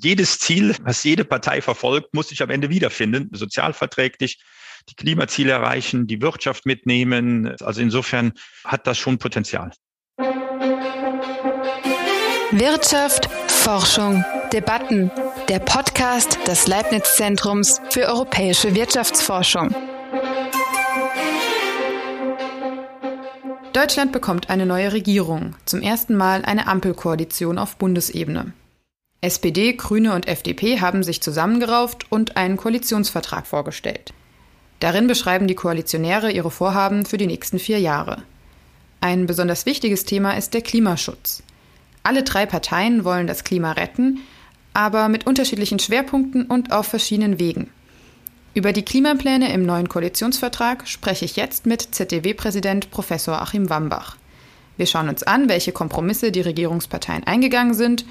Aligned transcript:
Jedes 0.00 0.38
Ziel, 0.38 0.76
was 0.82 1.02
jede 1.02 1.24
Partei 1.24 1.60
verfolgt, 1.60 2.14
muss 2.14 2.28
sich 2.28 2.40
am 2.40 2.50
Ende 2.50 2.70
wiederfinden. 2.70 3.30
Sozialverträglich, 3.32 4.40
die 4.88 4.94
Klimaziele 4.94 5.50
erreichen, 5.50 6.06
die 6.06 6.22
Wirtschaft 6.22 6.66
mitnehmen. 6.66 7.52
Also 7.60 7.80
insofern 7.80 8.32
hat 8.64 8.86
das 8.86 8.96
schon 8.96 9.18
Potenzial. 9.18 9.72
Wirtschaft, 12.52 13.28
Forschung, 13.48 14.24
Debatten. 14.52 15.10
Der 15.48 15.58
Podcast 15.58 16.38
des 16.46 16.68
Leibniz-Zentrums 16.68 17.80
für 17.90 18.06
europäische 18.06 18.76
Wirtschaftsforschung. 18.76 19.74
Deutschland 23.72 24.12
bekommt 24.12 24.48
eine 24.48 24.64
neue 24.64 24.92
Regierung, 24.92 25.56
zum 25.64 25.82
ersten 25.82 26.14
Mal 26.14 26.44
eine 26.44 26.68
Ampelkoalition 26.68 27.58
auf 27.58 27.76
Bundesebene. 27.76 28.52
SPD, 29.20 29.72
Grüne 29.72 30.14
und 30.14 30.28
FDP 30.28 30.80
haben 30.80 31.02
sich 31.02 31.20
zusammengerauft 31.20 32.06
und 32.10 32.36
einen 32.36 32.56
Koalitionsvertrag 32.56 33.48
vorgestellt. 33.48 34.12
Darin 34.78 35.08
beschreiben 35.08 35.48
die 35.48 35.56
Koalitionäre 35.56 36.30
ihre 36.30 36.52
Vorhaben 36.52 37.04
für 37.04 37.18
die 37.18 37.26
nächsten 37.26 37.58
vier 37.58 37.80
Jahre. 37.80 38.22
Ein 39.00 39.26
besonders 39.26 39.66
wichtiges 39.66 40.04
Thema 40.04 40.36
ist 40.36 40.54
der 40.54 40.62
Klimaschutz. 40.62 41.42
Alle 42.04 42.22
drei 42.22 42.46
Parteien 42.46 43.04
wollen 43.04 43.26
das 43.26 43.42
Klima 43.42 43.72
retten, 43.72 44.20
aber 44.72 45.08
mit 45.08 45.26
unterschiedlichen 45.26 45.80
Schwerpunkten 45.80 46.46
und 46.46 46.70
auf 46.70 46.86
verschiedenen 46.86 47.40
Wegen. 47.40 47.70
Über 48.54 48.72
die 48.72 48.84
Klimapläne 48.84 49.52
im 49.52 49.66
neuen 49.66 49.88
Koalitionsvertrag 49.88 50.86
spreche 50.86 51.24
ich 51.24 51.34
jetzt 51.34 51.66
mit 51.66 51.82
ZDW-Präsident 51.82 52.92
Professor 52.92 53.42
Achim 53.42 53.68
Wambach. 53.68 54.16
Wir 54.76 54.86
schauen 54.86 55.08
uns 55.08 55.24
an, 55.24 55.48
welche 55.48 55.72
Kompromisse 55.72 56.30
die 56.30 56.40
Regierungsparteien 56.40 57.24
eingegangen 57.26 57.74
sind 57.74 58.04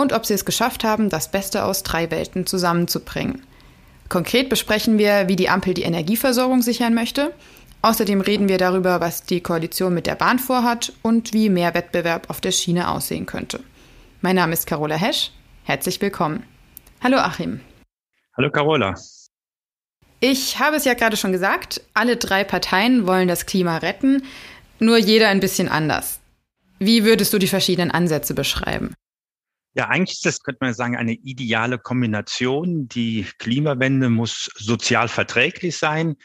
und 0.00 0.12
ob 0.12 0.24
sie 0.24 0.34
es 0.34 0.44
geschafft 0.44 0.84
haben, 0.84 1.10
das 1.10 1.30
Beste 1.30 1.64
aus 1.64 1.82
drei 1.82 2.10
Welten 2.10 2.46
zusammenzubringen. 2.46 3.42
Konkret 4.08 4.48
besprechen 4.48 4.96
wir, 4.96 5.28
wie 5.28 5.36
die 5.36 5.50
Ampel 5.50 5.74
die 5.74 5.82
Energieversorgung 5.82 6.62
sichern 6.62 6.94
möchte. 6.94 7.34
Außerdem 7.82 8.22
reden 8.22 8.48
wir 8.48 8.58
darüber, 8.58 9.00
was 9.00 9.24
die 9.24 9.42
Koalition 9.42 9.92
mit 9.92 10.06
der 10.06 10.14
Bahn 10.14 10.38
vorhat 10.38 10.92
und 11.02 11.32
wie 11.34 11.50
mehr 11.50 11.74
Wettbewerb 11.74 12.30
auf 12.30 12.40
der 12.40 12.52
Schiene 12.52 12.88
aussehen 12.88 13.26
könnte. 13.26 13.60
Mein 14.20 14.36
Name 14.36 14.54
ist 14.54 14.66
Carola 14.66 14.96
Hesch. 14.96 15.30
Herzlich 15.64 16.00
willkommen. 16.00 16.44
Hallo 17.02 17.18
Achim. 17.18 17.60
Hallo 18.36 18.50
Carola. 18.50 18.94
Ich 20.20 20.58
habe 20.58 20.76
es 20.76 20.84
ja 20.84 20.94
gerade 20.94 21.16
schon 21.16 21.32
gesagt, 21.32 21.80
alle 21.94 22.16
drei 22.16 22.42
Parteien 22.42 23.06
wollen 23.06 23.28
das 23.28 23.46
Klima 23.46 23.76
retten, 23.76 24.22
nur 24.80 24.96
jeder 24.96 25.28
ein 25.28 25.40
bisschen 25.40 25.68
anders. 25.68 26.18
Wie 26.80 27.04
würdest 27.04 27.32
du 27.32 27.38
die 27.38 27.46
verschiedenen 27.46 27.90
Ansätze 27.90 28.34
beschreiben? 28.34 28.94
Ja, 29.78 29.86
eigentlich 29.90 30.16
ist 30.16 30.26
das, 30.26 30.42
könnte 30.42 30.58
man 30.60 30.74
sagen, 30.74 30.96
eine 30.96 31.12
ideale 31.12 31.78
Kombination. 31.78 32.88
Die 32.88 33.24
Klimawende 33.38 34.10
muss 34.10 34.50
sozial 34.56 35.06
verträglich 35.06 35.76
sein. 35.76 36.16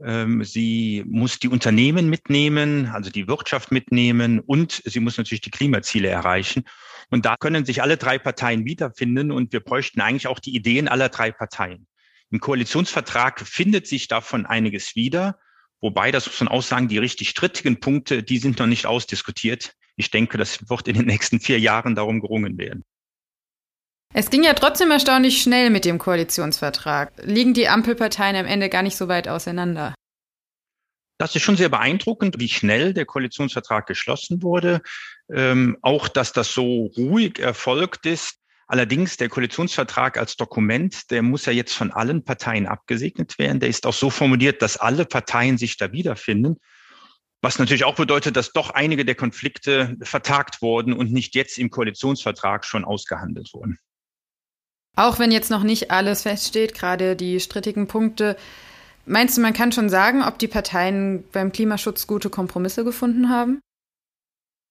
Ähm, 0.00 0.44
sie 0.44 1.02
muss 1.08 1.40
die 1.40 1.48
Unternehmen 1.48 2.08
mitnehmen, 2.08 2.86
also 2.86 3.10
die 3.10 3.26
Wirtschaft 3.26 3.72
mitnehmen 3.72 4.38
und 4.38 4.80
sie 4.84 5.00
muss 5.00 5.18
natürlich 5.18 5.40
die 5.40 5.50
Klimaziele 5.50 6.06
erreichen. 6.06 6.62
Und 7.10 7.26
da 7.26 7.34
können 7.36 7.64
sich 7.64 7.82
alle 7.82 7.96
drei 7.96 8.16
Parteien 8.16 8.64
wiederfinden 8.64 9.32
und 9.32 9.52
wir 9.52 9.58
bräuchten 9.58 10.00
eigentlich 10.00 10.28
auch 10.28 10.38
die 10.38 10.54
Ideen 10.54 10.86
aller 10.86 11.08
drei 11.08 11.32
Parteien. 11.32 11.88
Im 12.30 12.38
Koalitionsvertrag 12.38 13.40
findet 13.40 13.88
sich 13.88 14.06
davon 14.06 14.46
einiges 14.46 14.94
wieder. 14.94 15.40
Wobei, 15.80 16.12
das 16.12 16.26
muss 16.26 16.38
man 16.38 16.48
auch 16.48 16.62
sagen, 16.62 16.86
die 16.86 16.98
richtig 16.98 17.30
strittigen 17.30 17.80
Punkte, 17.80 18.22
die 18.22 18.38
sind 18.38 18.60
noch 18.60 18.68
nicht 18.68 18.86
ausdiskutiert. 18.86 19.74
Ich 19.96 20.12
denke, 20.12 20.38
das 20.38 20.70
wird 20.70 20.86
in 20.86 20.94
den 20.94 21.06
nächsten 21.06 21.40
vier 21.40 21.58
Jahren 21.58 21.96
darum 21.96 22.20
gerungen 22.20 22.56
werden. 22.56 22.84
Es 24.12 24.28
ging 24.28 24.42
ja 24.42 24.54
trotzdem 24.54 24.90
erstaunlich 24.90 25.40
schnell 25.40 25.70
mit 25.70 25.84
dem 25.84 25.98
Koalitionsvertrag. 25.98 27.12
Liegen 27.22 27.54
die 27.54 27.68
Ampelparteien 27.68 28.34
am 28.34 28.46
Ende 28.46 28.68
gar 28.68 28.82
nicht 28.82 28.96
so 28.96 29.06
weit 29.06 29.28
auseinander? 29.28 29.94
Das 31.18 31.36
ist 31.36 31.42
schon 31.42 31.56
sehr 31.56 31.68
beeindruckend, 31.68 32.40
wie 32.40 32.48
schnell 32.48 32.92
der 32.92 33.04
Koalitionsvertrag 33.04 33.86
geschlossen 33.86 34.42
wurde. 34.42 34.80
Ähm, 35.32 35.76
auch, 35.82 36.08
dass 36.08 36.32
das 36.32 36.52
so 36.52 36.86
ruhig 36.96 37.38
erfolgt 37.38 38.04
ist. 38.04 38.38
Allerdings 38.66 39.16
der 39.16 39.28
Koalitionsvertrag 39.28 40.16
als 40.16 40.36
Dokument, 40.36 41.10
der 41.10 41.22
muss 41.22 41.46
ja 41.46 41.52
jetzt 41.52 41.74
von 41.74 41.92
allen 41.92 42.24
Parteien 42.24 42.66
abgesegnet 42.66 43.38
werden. 43.38 43.60
Der 43.60 43.68
ist 43.68 43.86
auch 43.86 43.94
so 43.94 44.10
formuliert, 44.10 44.60
dass 44.62 44.76
alle 44.76 45.04
Parteien 45.04 45.56
sich 45.56 45.76
da 45.76 45.92
wiederfinden. 45.92 46.56
Was 47.42 47.58
natürlich 47.58 47.84
auch 47.84 47.96
bedeutet, 47.96 48.36
dass 48.36 48.52
doch 48.52 48.70
einige 48.70 49.04
der 49.04 49.14
Konflikte 49.14 49.96
vertagt 50.02 50.62
wurden 50.62 50.94
und 50.94 51.12
nicht 51.12 51.34
jetzt 51.36 51.58
im 51.58 51.70
Koalitionsvertrag 51.70 52.64
schon 52.64 52.84
ausgehandelt 52.84 53.50
wurden. 53.52 53.78
Auch 55.00 55.18
wenn 55.18 55.32
jetzt 55.32 55.50
noch 55.50 55.62
nicht 55.62 55.90
alles 55.90 56.24
feststeht, 56.24 56.74
gerade 56.74 57.16
die 57.16 57.40
strittigen 57.40 57.86
Punkte, 57.86 58.36
meinst 59.06 59.34
du, 59.34 59.40
man 59.40 59.54
kann 59.54 59.72
schon 59.72 59.88
sagen, 59.88 60.22
ob 60.22 60.38
die 60.38 60.46
Parteien 60.46 61.24
beim 61.32 61.52
Klimaschutz 61.52 62.06
gute 62.06 62.28
Kompromisse 62.28 62.84
gefunden 62.84 63.30
haben? 63.30 63.62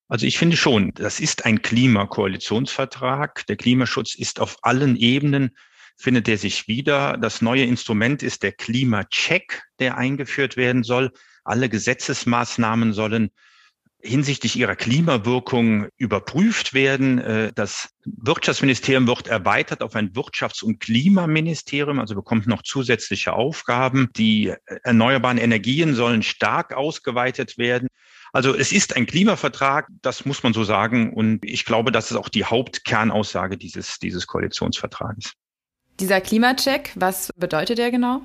Also 0.08 0.28
ich 0.28 0.38
finde 0.38 0.56
schon, 0.56 0.92
das 0.94 1.20
ist 1.20 1.46
ein 1.46 1.64
Klimakoalitionsvertrag. 1.64 3.48
Der 3.48 3.56
Klimaschutz 3.56 4.14
ist 4.14 4.40
auf 4.40 4.58
allen 4.62 4.98
Ebenen, 4.98 5.58
findet 5.98 6.28
er 6.28 6.38
sich 6.38 6.68
wieder. 6.68 7.18
Das 7.18 7.42
neue 7.42 7.64
Instrument 7.64 8.22
ist 8.22 8.44
der 8.44 8.52
Klimacheck, 8.52 9.64
der 9.80 9.98
eingeführt 9.98 10.58
werden 10.58 10.84
soll. 10.84 11.12
Alle 11.44 11.70
Gesetzesmaßnahmen 11.70 12.94
sollen 12.94 13.32
hinsichtlich 14.02 14.56
ihrer 14.56 14.76
Klimawirkung 14.76 15.88
überprüft 15.98 16.74
werden. 16.74 17.20
Äh, 17.20 17.52
das 17.54 17.90
Wirtschaftsministerium 18.06 19.08
wird 19.08 19.28
erweitert 19.28 19.82
auf 19.82 19.96
ein 19.96 20.14
Wirtschafts- 20.14 20.64
und 20.64 20.80
Klimaministerium, 20.80 22.00
also 22.00 22.16
bekommt 22.16 22.48
noch 22.48 22.64
zusätzliche 22.64 23.34
Aufgaben. 23.34 24.10
Die 24.16 24.54
erneuerbaren 24.84 25.38
Energien 25.38 25.96
sollen 25.96 26.24
stark 26.24 26.74
ausgeweitet 26.74 27.58
werden. 27.58 27.88
Also 28.32 28.56
es 28.56 28.72
ist 28.72 28.96
ein 28.96 29.06
Klimavertrag, 29.06 29.88
das 30.02 30.26
muss 30.26 30.44
man 30.44 30.54
so 30.54 30.64
sagen. 30.64 31.14
Und 31.14 31.44
ich 31.44 31.66
glaube, 31.66 31.92
das 31.92 32.12
ist 32.12 32.18
auch 32.18 32.30
die 32.30 32.46
Hauptkernaussage 32.46 33.58
dieses, 33.58 34.00
dieses 34.00 34.28
Koalitionsvertrages. 34.28 35.34
Dieser 36.00 36.22
Klimacheck, 36.22 36.94
was 36.96 37.32
bedeutet 37.36 37.78
der 37.78 37.92
genau? 37.92 38.24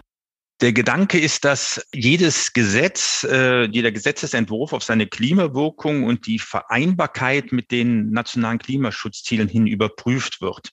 Der 0.60 0.72
Gedanke 0.72 1.18
ist, 1.18 1.44
dass 1.44 1.84
jedes 1.92 2.52
Gesetz, 2.52 3.24
äh, 3.24 3.64
jeder 3.64 3.90
Gesetzesentwurf 3.90 4.72
auf 4.72 4.84
seine 4.84 5.06
Klimawirkung 5.06 6.04
und 6.04 6.26
die 6.26 6.38
Vereinbarkeit 6.38 7.52
mit 7.52 7.70
den 7.70 8.10
nationalen 8.10 8.58
Klimaschutzzielen 8.58 9.48
hin 9.48 9.66
überprüft 9.66 10.40
wird. 10.40 10.70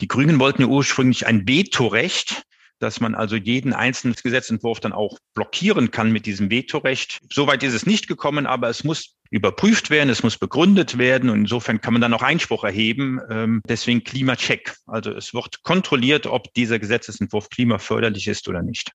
Die 0.00 0.08
Grünen 0.08 0.40
wollten 0.40 0.62
ja 0.62 0.68
ursprünglich 0.68 1.26
ein 1.26 1.46
Vetorecht 1.46 2.44
dass 2.80 3.00
man 3.00 3.14
also 3.14 3.36
jeden 3.36 3.72
einzelnen 3.72 4.16
Gesetzentwurf 4.20 4.80
dann 4.80 4.92
auch 4.92 5.18
blockieren 5.34 5.90
kann 5.90 6.10
mit 6.10 6.26
diesem 6.26 6.50
Vetorecht. 6.50 7.20
Soweit 7.30 7.62
ist 7.62 7.74
es 7.74 7.86
nicht 7.86 8.08
gekommen, 8.08 8.46
aber 8.46 8.68
es 8.68 8.84
muss 8.84 9.16
überprüft 9.30 9.90
werden, 9.90 10.08
es 10.08 10.22
muss 10.22 10.38
begründet 10.38 10.98
werden 10.98 11.30
und 11.30 11.40
insofern 11.40 11.80
kann 11.80 11.92
man 11.92 12.02
dann 12.02 12.14
auch 12.14 12.22
Einspruch 12.22 12.64
erheben. 12.64 13.20
Ähm, 13.30 13.62
deswegen 13.68 14.02
Klimacheck. 14.02 14.74
Also 14.86 15.12
es 15.12 15.34
wird 15.34 15.62
kontrolliert, 15.62 16.26
ob 16.26 16.52
dieser 16.54 16.78
Gesetzentwurf 16.78 17.48
klimaförderlich 17.50 18.26
ist 18.26 18.48
oder 18.48 18.62
nicht. 18.62 18.90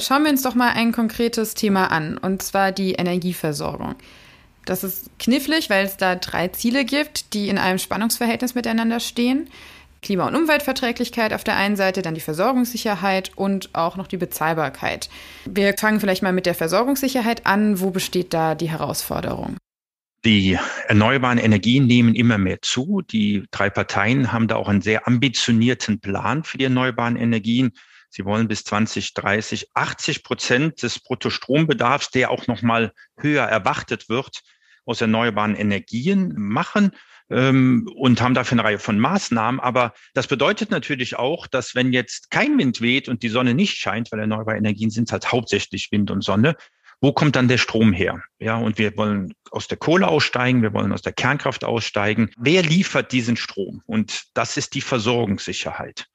Schauen 0.00 0.22
wir 0.22 0.30
uns 0.30 0.42
doch 0.42 0.54
mal 0.54 0.74
ein 0.74 0.92
konkretes 0.92 1.54
Thema 1.54 1.90
an, 1.90 2.18
und 2.18 2.40
zwar 2.40 2.70
die 2.70 2.92
Energieversorgung. 2.92 3.96
Das 4.64 4.84
ist 4.84 5.10
knifflig, 5.18 5.70
weil 5.70 5.86
es 5.86 5.96
da 5.96 6.14
drei 6.14 6.48
Ziele 6.48 6.84
gibt, 6.84 7.34
die 7.34 7.48
in 7.48 7.58
einem 7.58 7.80
Spannungsverhältnis 7.80 8.54
miteinander 8.54 9.00
stehen. 9.00 9.50
Klima- 10.00 10.28
und 10.28 10.36
Umweltverträglichkeit 10.36 11.32
auf 11.32 11.42
der 11.42 11.56
einen 11.56 11.74
Seite, 11.74 12.02
dann 12.02 12.14
die 12.14 12.20
Versorgungssicherheit 12.20 13.32
und 13.34 13.74
auch 13.74 13.96
noch 13.96 14.06
die 14.06 14.18
Bezahlbarkeit. 14.18 15.10
Wir 15.46 15.74
fangen 15.76 15.98
vielleicht 15.98 16.22
mal 16.22 16.32
mit 16.32 16.46
der 16.46 16.54
Versorgungssicherheit 16.54 17.44
an. 17.46 17.80
Wo 17.80 17.90
besteht 17.90 18.32
da 18.32 18.54
die 18.54 18.70
Herausforderung? 18.70 19.56
Die 20.24 20.56
erneuerbaren 20.86 21.38
Energien 21.38 21.86
nehmen 21.86 22.14
immer 22.14 22.38
mehr 22.38 22.62
zu. 22.62 23.02
Die 23.02 23.44
drei 23.50 23.68
Parteien 23.70 24.30
haben 24.30 24.46
da 24.46 24.54
auch 24.54 24.68
einen 24.68 24.82
sehr 24.82 25.08
ambitionierten 25.08 25.98
Plan 25.98 26.44
für 26.44 26.58
die 26.58 26.64
erneuerbaren 26.64 27.16
Energien. 27.16 27.72
Sie 28.08 28.24
wollen 28.24 28.48
bis 28.48 28.64
2030 28.64 29.68
80 29.74 30.22
Prozent 30.24 30.82
des 30.82 30.98
Bruttostrombedarfs, 31.00 32.10
der 32.10 32.30
auch 32.30 32.46
noch 32.46 32.62
mal 32.62 32.92
höher 33.18 33.44
erwartet 33.44 34.08
wird, 34.08 34.42
aus 34.84 35.00
erneuerbaren 35.00 35.54
Energien 35.54 36.32
machen 36.36 36.92
ähm, 37.30 37.88
und 37.94 38.22
haben 38.22 38.34
dafür 38.34 38.56
eine 38.56 38.64
Reihe 38.64 38.78
von 38.78 38.98
Maßnahmen. 38.98 39.60
Aber 39.60 39.92
das 40.14 40.26
bedeutet 40.26 40.70
natürlich 40.70 41.16
auch, 41.16 41.46
dass 41.46 41.74
wenn 41.74 41.92
jetzt 41.92 42.30
kein 42.30 42.56
Wind 42.58 42.80
weht 42.80 43.08
und 43.08 43.22
die 43.22 43.28
Sonne 43.28 43.54
nicht 43.54 43.76
scheint, 43.76 44.10
weil 44.10 44.20
erneuerbare 44.20 44.56
Energien 44.56 44.90
sind 44.90 45.12
halt 45.12 45.30
hauptsächlich 45.30 45.88
Wind 45.92 46.10
und 46.10 46.24
Sonne, 46.24 46.56
wo 47.00 47.12
kommt 47.12 47.36
dann 47.36 47.46
der 47.46 47.58
Strom 47.58 47.92
her? 47.92 48.22
Ja, 48.40 48.56
und 48.56 48.78
wir 48.78 48.96
wollen 48.96 49.32
aus 49.50 49.68
der 49.68 49.78
Kohle 49.78 50.08
aussteigen, 50.08 50.62
wir 50.62 50.72
wollen 50.72 50.92
aus 50.92 51.02
der 51.02 51.12
Kernkraft 51.12 51.64
aussteigen. 51.64 52.30
Wer 52.36 52.62
liefert 52.62 53.12
diesen 53.12 53.36
Strom? 53.36 53.82
Und 53.86 54.24
das 54.34 54.56
ist 54.56 54.74
die 54.74 54.80
Versorgungssicherheit. 54.80 56.06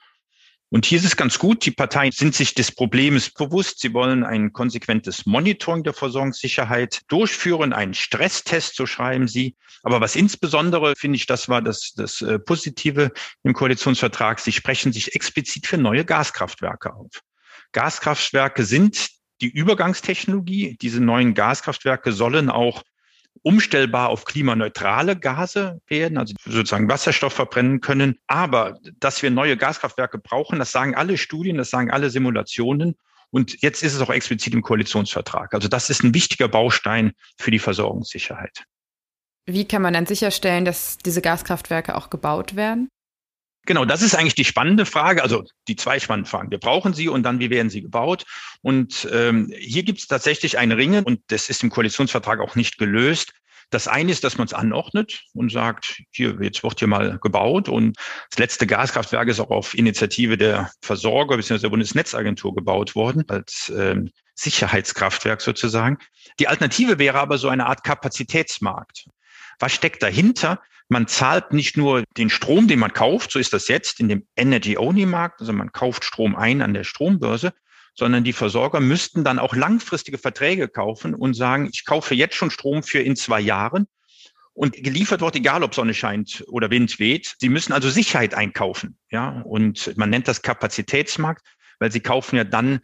Und 0.74 0.88
hier 0.88 0.98
ist 0.98 1.06
es 1.06 1.16
ganz 1.16 1.38
gut, 1.38 1.68
die 1.68 1.72
Parteien 1.72 2.12
sind 2.12 2.34
sich 2.34 2.56
des 2.56 2.72
Problems 2.72 3.30
bewusst. 3.30 3.80
Sie 3.80 3.94
wollen 3.94 4.24
ein 4.24 4.54
konsequentes 4.54 5.28
Monitoring 5.28 5.84
der 5.84 5.94
Versorgungssicherheit 5.94 7.02
durchführen, 7.10 7.74
einen 7.74 7.94
Stresstest, 7.94 8.76
so 8.76 8.88
schreiben 8.88 9.28
sie. 9.28 9.56
Aber 9.84 10.02
was 10.02 10.16
insbesondere, 10.16 10.96
finde 10.96 11.18
ich, 11.18 11.28
das 11.28 11.48
war 11.48 11.62
das, 11.62 11.94
das 11.96 12.24
äh, 12.24 12.40
Positive 12.40 13.12
im 13.44 13.54
Koalitionsvertrag, 13.54 14.40
sie 14.40 14.52
sprechen 14.52 14.92
sich 14.92 15.14
explizit 15.14 15.68
für 15.68 15.78
neue 15.78 16.06
Gaskraftwerke 16.06 16.96
auf. 16.96 17.22
Gaskraftwerke 17.72 18.66
sind 18.66 19.10
die 19.42 19.50
Übergangstechnologie. 19.50 20.76
Diese 20.82 21.02
neuen 21.02 21.36
Gaskraftwerke 21.36 22.12
sollen 22.12 22.50
auch 22.50 22.82
umstellbar 23.44 24.10
auf 24.10 24.26
klimaneutrale 24.26 25.16
Gase 25.16 25.82
werden, 25.88 26.18
also 26.18 26.34
sozusagen 26.46 26.90
Wasserstoff 26.90 27.34
verbrennen 27.34 27.82
können. 27.82 28.18
Aber 28.28 28.80
dass 29.00 29.22
wir 29.22 29.30
neue 29.30 29.58
Gaskraftwerke 29.58 30.18
brauchen, 30.18 30.60
das 30.60 30.72
sagen 30.72 30.96
alle 30.96 31.18
Studien, 31.18 31.58
das 31.58 31.70
sagen 31.70 31.92
alle 31.92 32.10
Simulationen. 32.10 32.96
Und 33.30 33.62
jetzt 33.62 33.84
ist 33.84 33.94
es 33.94 34.02
auch 34.02 34.10
explizit 34.10 34.54
im 34.54 34.62
Koalitionsvertrag. 34.62 35.54
Also 35.54 35.68
das 35.68 35.90
ist 35.90 36.04
ein 36.04 36.14
wichtiger 36.14 36.48
Baustein 36.48 37.12
für 37.38 37.52
die 37.52 37.60
Versorgungssicherheit. 37.60 38.64
Wie 39.46 39.66
kann 39.66 39.82
man 39.82 39.94
dann 39.94 40.06
sicherstellen, 40.06 40.64
dass 40.64 40.98
diese 40.98 41.22
Gaskraftwerke 41.22 41.96
auch 41.96 42.10
gebaut 42.10 42.56
werden? 42.56 42.90
Genau, 43.66 43.86
das 43.86 44.02
ist 44.02 44.16
eigentlich 44.16 44.36
die 44.36 44.44
spannende 44.44 44.86
Frage, 44.86 45.24
also 45.24 45.44
die 45.70 45.78
zwei 45.78 46.00
spannenden 46.00 46.30
Fragen. 46.30 46.52
Wir 46.52 46.60
brauchen 46.60 46.94
sie 46.94 47.08
und 47.08 47.24
dann, 47.24 47.40
wie 47.40 47.50
werden 47.50 47.70
sie 47.70 47.82
gebaut? 47.82 48.26
Und 48.62 49.08
ähm, 49.12 49.54
hier 49.58 49.84
gibt 49.84 50.00
es 50.00 50.08
tatsächlich 50.08 50.58
ein 50.58 50.74
Ringen 50.74 51.06
und 51.06 51.22
das 51.28 51.50
ist 51.50 51.64
im 51.64 51.70
Koalitionsvertrag 51.70 52.40
auch 52.42 52.56
nicht 52.56 52.78
gelöst. 52.78 53.32
Das 53.70 53.88
eine 53.88 54.12
ist, 54.12 54.24
dass 54.24 54.38
man 54.38 54.46
es 54.46 54.54
anordnet 54.54 55.24
und 55.34 55.52
sagt, 55.52 56.04
hier, 56.12 56.38
jetzt 56.42 56.62
wird 56.62 56.78
hier 56.78 56.88
mal 56.88 57.18
gebaut. 57.20 57.70
Und 57.70 57.98
das 58.30 58.38
letzte 58.38 58.68
Gaskraftwerk 58.68 59.30
ist 59.30 59.40
auch 59.40 59.50
auf 59.50 59.74
Initiative 59.74 60.38
der 60.38 60.70
Versorger 60.82 61.38
bzw. 61.38 61.60
der 61.60 61.70
Bundesnetzagentur 61.70 62.54
gebaut 62.54 62.96
worden, 62.96 63.24
als 63.30 63.72
ähm, 63.76 64.12
Sicherheitskraftwerk 64.36 65.42
sozusagen. 65.42 65.98
Die 66.40 66.48
Alternative 66.48 67.00
wäre 67.00 67.20
aber 67.20 67.38
so 67.38 67.48
eine 67.48 67.66
Art 67.66 67.84
Kapazitätsmarkt. 67.84 69.08
Was 69.60 69.72
steckt 69.74 70.04
dahinter? 70.04 70.62
Man 70.90 71.08
zahlt 71.08 71.54
nicht 71.54 71.78
nur 71.78 72.04
den 72.18 72.30
Strom, 72.30 72.68
den 72.68 72.80
man 72.80 72.94
kauft, 72.94 73.32
so 73.32 73.40
ist 73.40 73.54
das 73.54 73.68
jetzt 73.68 74.00
in 74.00 74.10
dem 74.10 74.28
Energy-Only-Markt, 74.36 75.40
also 75.42 75.54
man 75.54 75.72
kauft 75.72 76.04
Strom 76.04 76.36
ein 76.36 76.62
an 76.62 76.74
der 76.74 76.84
Strombörse, 76.84 77.54
sondern 77.96 78.24
die 78.24 78.34
Versorger 78.34 78.80
müssten 78.80 79.24
dann 79.24 79.40
auch 79.40 79.56
langfristige 79.56 80.18
Verträge 80.18 80.68
kaufen 80.68 81.14
und 81.14 81.36
sagen, 81.36 81.70
ich 81.72 81.86
kaufe 81.86 82.16
jetzt 82.16 82.36
schon 82.36 82.52
Strom 82.52 82.84
für 82.84 83.00
in 83.00 83.16
zwei 83.16 83.40
Jahren 83.40 83.88
und 84.54 84.76
geliefert 84.76 85.22
wird, 85.22 85.36
egal 85.36 85.64
ob 85.64 85.74
Sonne 85.74 85.94
scheint 85.94 86.44
oder 86.48 86.70
Wind 86.70 87.00
weht. 87.00 87.36
Sie 87.40 87.50
müssen 87.50 87.74
also 87.74 87.90
Sicherheit 87.90 88.34
einkaufen, 88.34 88.98
ja, 89.10 89.42
und 89.42 89.96
man 89.98 90.10
nennt 90.10 90.28
das 90.28 90.42
Kapazitätsmarkt, 90.42 91.46
weil 91.80 91.92
sie 91.92 92.02
kaufen 92.02 92.36
ja 92.36 92.44
dann 92.44 92.80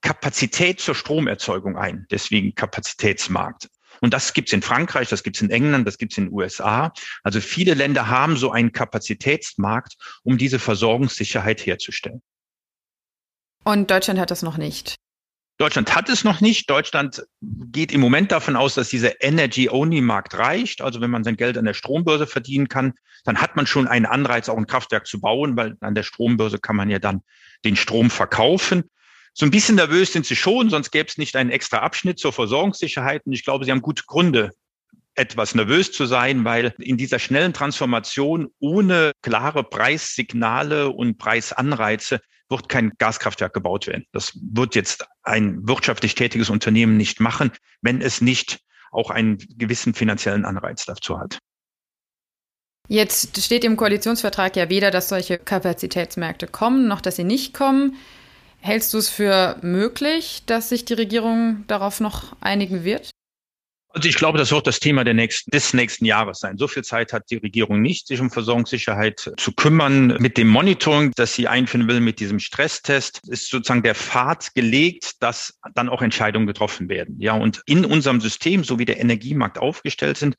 Kapazität 0.00 0.80
zur 0.80 0.94
Stromerzeugung 0.94 1.76
ein, 1.76 2.06
deswegen 2.10 2.54
Kapazitätsmarkt. 2.54 3.68
Und 4.04 4.12
das 4.12 4.34
gibt's 4.34 4.52
in 4.52 4.60
Frankreich, 4.60 5.08
das 5.08 5.22
gibt's 5.22 5.40
in 5.40 5.48
England, 5.48 5.88
das 5.88 5.96
gibt's 5.96 6.18
in 6.18 6.26
den 6.26 6.34
USA. 6.34 6.92
Also 7.22 7.40
viele 7.40 7.72
Länder 7.72 8.08
haben 8.08 8.36
so 8.36 8.52
einen 8.52 8.70
Kapazitätsmarkt, 8.70 9.96
um 10.24 10.36
diese 10.36 10.58
Versorgungssicherheit 10.58 11.64
herzustellen. 11.64 12.20
Und 13.64 13.90
Deutschland 13.90 14.20
hat 14.20 14.30
das 14.30 14.42
noch 14.42 14.58
nicht. 14.58 14.96
Deutschland 15.56 15.94
hat 15.94 16.10
es 16.10 16.22
noch 16.22 16.42
nicht. 16.42 16.68
Deutschland 16.68 17.26
geht 17.40 17.92
im 17.92 18.02
Moment 18.02 18.30
davon 18.30 18.56
aus, 18.56 18.74
dass 18.74 18.90
dieser 18.90 19.22
Energy-Only-Markt 19.22 20.34
reicht. 20.36 20.82
Also 20.82 21.00
wenn 21.00 21.10
man 21.10 21.24
sein 21.24 21.38
Geld 21.38 21.56
an 21.56 21.64
der 21.64 21.72
Strombörse 21.72 22.26
verdienen 22.26 22.68
kann, 22.68 22.92
dann 23.24 23.40
hat 23.40 23.56
man 23.56 23.66
schon 23.66 23.88
einen 23.88 24.04
Anreiz, 24.04 24.50
auch 24.50 24.58
ein 24.58 24.66
Kraftwerk 24.66 25.06
zu 25.06 25.18
bauen, 25.18 25.56
weil 25.56 25.78
an 25.80 25.94
der 25.94 26.02
Strombörse 26.02 26.58
kann 26.58 26.76
man 26.76 26.90
ja 26.90 26.98
dann 26.98 27.22
den 27.64 27.76
Strom 27.76 28.10
verkaufen. 28.10 28.90
So 29.36 29.44
ein 29.44 29.50
bisschen 29.50 29.74
nervös 29.74 30.12
sind 30.12 30.26
sie 30.26 30.36
schon, 30.36 30.70
sonst 30.70 30.92
gäbe 30.92 31.08
es 31.08 31.18
nicht 31.18 31.34
einen 31.34 31.50
extra 31.50 31.78
Abschnitt 31.78 32.20
zur 32.20 32.32
Versorgungssicherheit. 32.32 33.26
Und 33.26 33.32
ich 33.32 33.44
glaube, 33.44 33.64
sie 33.64 33.72
haben 33.72 33.82
gute 33.82 34.04
Gründe, 34.06 34.50
etwas 35.16 35.54
nervös 35.56 35.92
zu 35.92 36.06
sein, 36.06 36.44
weil 36.44 36.74
in 36.78 36.96
dieser 36.96 37.18
schnellen 37.18 37.52
Transformation 37.52 38.48
ohne 38.60 39.12
klare 39.22 39.64
Preissignale 39.64 40.88
und 40.90 41.18
Preisanreize 41.18 42.20
wird 42.48 42.68
kein 42.68 42.92
Gaskraftwerk 42.98 43.52
gebaut 43.52 43.88
werden. 43.88 44.06
Das 44.12 44.38
wird 44.40 44.76
jetzt 44.76 45.06
ein 45.24 45.66
wirtschaftlich 45.66 46.14
tätiges 46.14 46.48
Unternehmen 46.48 46.96
nicht 46.96 47.18
machen, 47.18 47.50
wenn 47.82 48.00
es 48.00 48.20
nicht 48.20 48.60
auch 48.92 49.10
einen 49.10 49.38
gewissen 49.56 49.94
finanziellen 49.94 50.44
Anreiz 50.44 50.84
dazu 50.84 51.18
hat. 51.18 51.38
Jetzt 52.86 53.42
steht 53.42 53.64
im 53.64 53.76
Koalitionsvertrag 53.76 54.56
ja 54.56 54.68
weder, 54.68 54.90
dass 54.90 55.08
solche 55.08 55.38
Kapazitätsmärkte 55.38 56.46
kommen, 56.46 56.86
noch 56.86 57.00
dass 57.00 57.16
sie 57.16 57.24
nicht 57.24 57.54
kommen. 57.54 57.96
Hältst 58.64 58.94
du 58.94 58.98
es 58.98 59.10
für 59.10 59.58
möglich, 59.60 60.44
dass 60.46 60.70
sich 60.70 60.86
die 60.86 60.94
Regierung 60.94 61.64
darauf 61.66 62.00
noch 62.00 62.34
einigen 62.40 62.82
wird? 62.82 63.10
Also 63.90 64.08
ich 64.08 64.16
glaube, 64.16 64.38
das 64.38 64.52
wird 64.52 64.66
das 64.66 64.80
Thema 64.80 65.04
nächsten, 65.04 65.50
des 65.50 65.74
nächsten 65.74 66.06
Jahres 66.06 66.38
sein. 66.38 66.56
So 66.56 66.66
viel 66.66 66.82
Zeit 66.82 67.12
hat 67.12 67.30
die 67.30 67.36
Regierung 67.36 67.82
nicht, 67.82 68.06
sich 68.06 68.20
um 68.20 68.30
Versorgungssicherheit 68.30 69.32
zu 69.36 69.52
kümmern. 69.52 70.16
Mit 70.18 70.38
dem 70.38 70.48
Monitoring, 70.48 71.12
das 71.14 71.34
sie 71.34 71.46
einführen 71.46 71.88
will, 71.88 72.00
mit 72.00 72.20
diesem 72.20 72.38
Stresstest, 72.38 73.20
ist 73.28 73.50
sozusagen 73.50 73.82
der 73.82 73.94
Pfad 73.94 74.54
gelegt, 74.54 75.22
dass 75.22 75.58
dann 75.74 75.90
auch 75.90 76.00
Entscheidungen 76.00 76.46
getroffen 76.46 76.88
werden. 76.88 77.20
Ja, 77.20 77.34
und 77.34 77.60
in 77.66 77.84
unserem 77.84 78.22
System, 78.22 78.64
so 78.64 78.78
wie 78.78 78.86
der 78.86 78.98
Energiemarkt 78.98 79.58
aufgestellt 79.58 80.16
sind, 80.16 80.36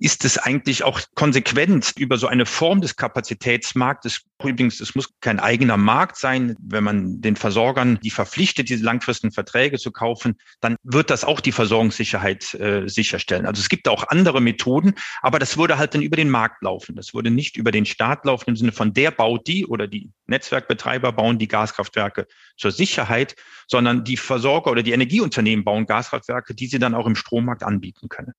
ist 0.00 0.24
es 0.24 0.38
eigentlich 0.38 0.84
auch 0.84 1.00
konsequent 1.14 1.92
über 1.96 2.18
so 2.18 2.26
eine 2.26 2.46
Form 2.46 2.80
des 2.80 2.96
Kapazitätsmarktes. 2.96 4.22
Übrigens, 4.42 4.80
es 4.80 4.94
muss 4.94 5.08
kein 5.20 5.40
eigener 5.40 5.76
Markt 5.76 6.16
sein. 6.16 6.56
Wenn 6.60 6.84
man 6.84 7.20
den 7.20 7.36
Versorgern 7.36 7.98
die 8.02 8.10
verpflichtet, 8.10 8.68
diese 8.68 8.84
langfristigen 8.84 9.32
Verträge 9.32 9.78
zu 9.78 9.90
kaufen, 9.90 10.36
dann 10.60 10.76
wird 10.82 11.10
das 11.10 11.24
auch 11.24 11.40
die 11.40 11.52
Versorgungssicherheit 11.52 12.54
äh, 12.54 12.88
sicherstellen. 12.88 13.46
Also 13.46 13.60
es 13.60 13.68
gibt 13.68 13.88
auch 13.88 14.06
andere 14.08 14.40
Methoden, 14.40 14.94
aber 15.22 15.38
das 15.38 15.56
würde 15.56 15.78
halt 15.78 15.94
dann 15.94 16.02
über 16.02 16.16
den 16.16 16.30
Markt 16.30 16.62
laufen. 16.62 16.94
Das 16.94 17.14
würde 17.14 17.30
nicht 17.30 17.56
über 17.56 17.72
den 17.72 17.86
Staat 17.86 18.24
laufen 18.24 18.50
im 18.50 18.56
Sinne 18.56 18.72
von 18.72 18.92
der 18.92 19.10
baut 19.10 19.46
die 19.46 19.66
oder 19.66 19.88
die 19.88 20.10
Netzwerkbetreiber 20.26 21.12
bauen 21.12 21.38
die 21.38 21.48
Gaskraftwerke 21.48 22.26
zur 22.56 22.70
Sicherheit, 22.70 23.34
sondern 23.66 24.04
die 24.04 24.16
Versorger 24.16 24.70
oder 24.70 24.82
die 24.82 24.92
Energieunternehmen 24.92 25.64
bauen 25.64 25.86
Gaskraftwerke, 25.86 26.54
die 26.54 26.66
sie 26.66 26.78
dann 26.78 26.94
auch 26.94 27.06
im 27.06 27.16
Strommarkt 27.16 27.62
anbieten 27.62 28.08
können. 28.08 28.32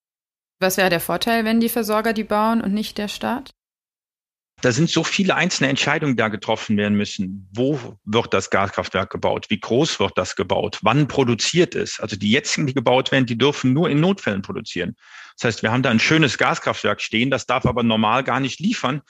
Was 0.59 0.77
wäre 0.77 0.89
der 0.89 0.99
Vorteil, 0.99 1.45
wenn 1.45 1.59
die 1.59 1.69
Versorger 1.69 2.13
die 2.13 2.25
bauen 2.25 2.61
und 2.61 2.73
nicht 2.73 2.97
der 2.97 3.07
Staat? 3.07 3.51
Da 4.61 4.73
sind 4.73 4.89
so 4.89 5.05
viele 5.05 5.35
einzelne 5.35 5.69
Entscheidungen 5.69 6.17
da 6.17 6.27
getroffen 6.27 6.75
werden 6.75 6.97
müssen. 6.97 7.47
Wo 7.53 7.79
wird 8.03 8.33
das 8.33 8.49
Gaskraftwerk 8.49 9.09
gebaut? 9.09 9.45
Wie 9.49 9.59
groß 9.59 10.01
wird 10.01 10.17
das 10.17 10.35
gebaut? 10.35 10.79
Wann 10.81 11.07
produziert 11.07 11.75
es? 11.75 12.01
Also 12.01 12.17
die 12.17 12.29
jetzigen, 12.29 12.67
die 12.67 12.73
gebaut 12.73 13.13
werden, 13.13 13.25
die 13.25 13.37
dürfen 13.37 13.71
nur 13.71 13.89
in 13.89 14.01
Notfällen 14.01 14.41
produzieren. 14.41 14.97
Das 15.37 15.45
heißt, 15.45 15.63
wir 15.63 15.71
haben 15.71 15.81
da 15.81 15.91
ein 15.91 15.99
schönes 16.01 16.37
Gaskraftwerk 16.37 16.99
stehen, 16.99 17.31
das 17.31 17.45
darf 17.45 17.65
aber 17.65 17.83
normal 17.83 18.25
gar 18.25 18.41
nicht 18.41 18.59
liefern, 18.59 19.01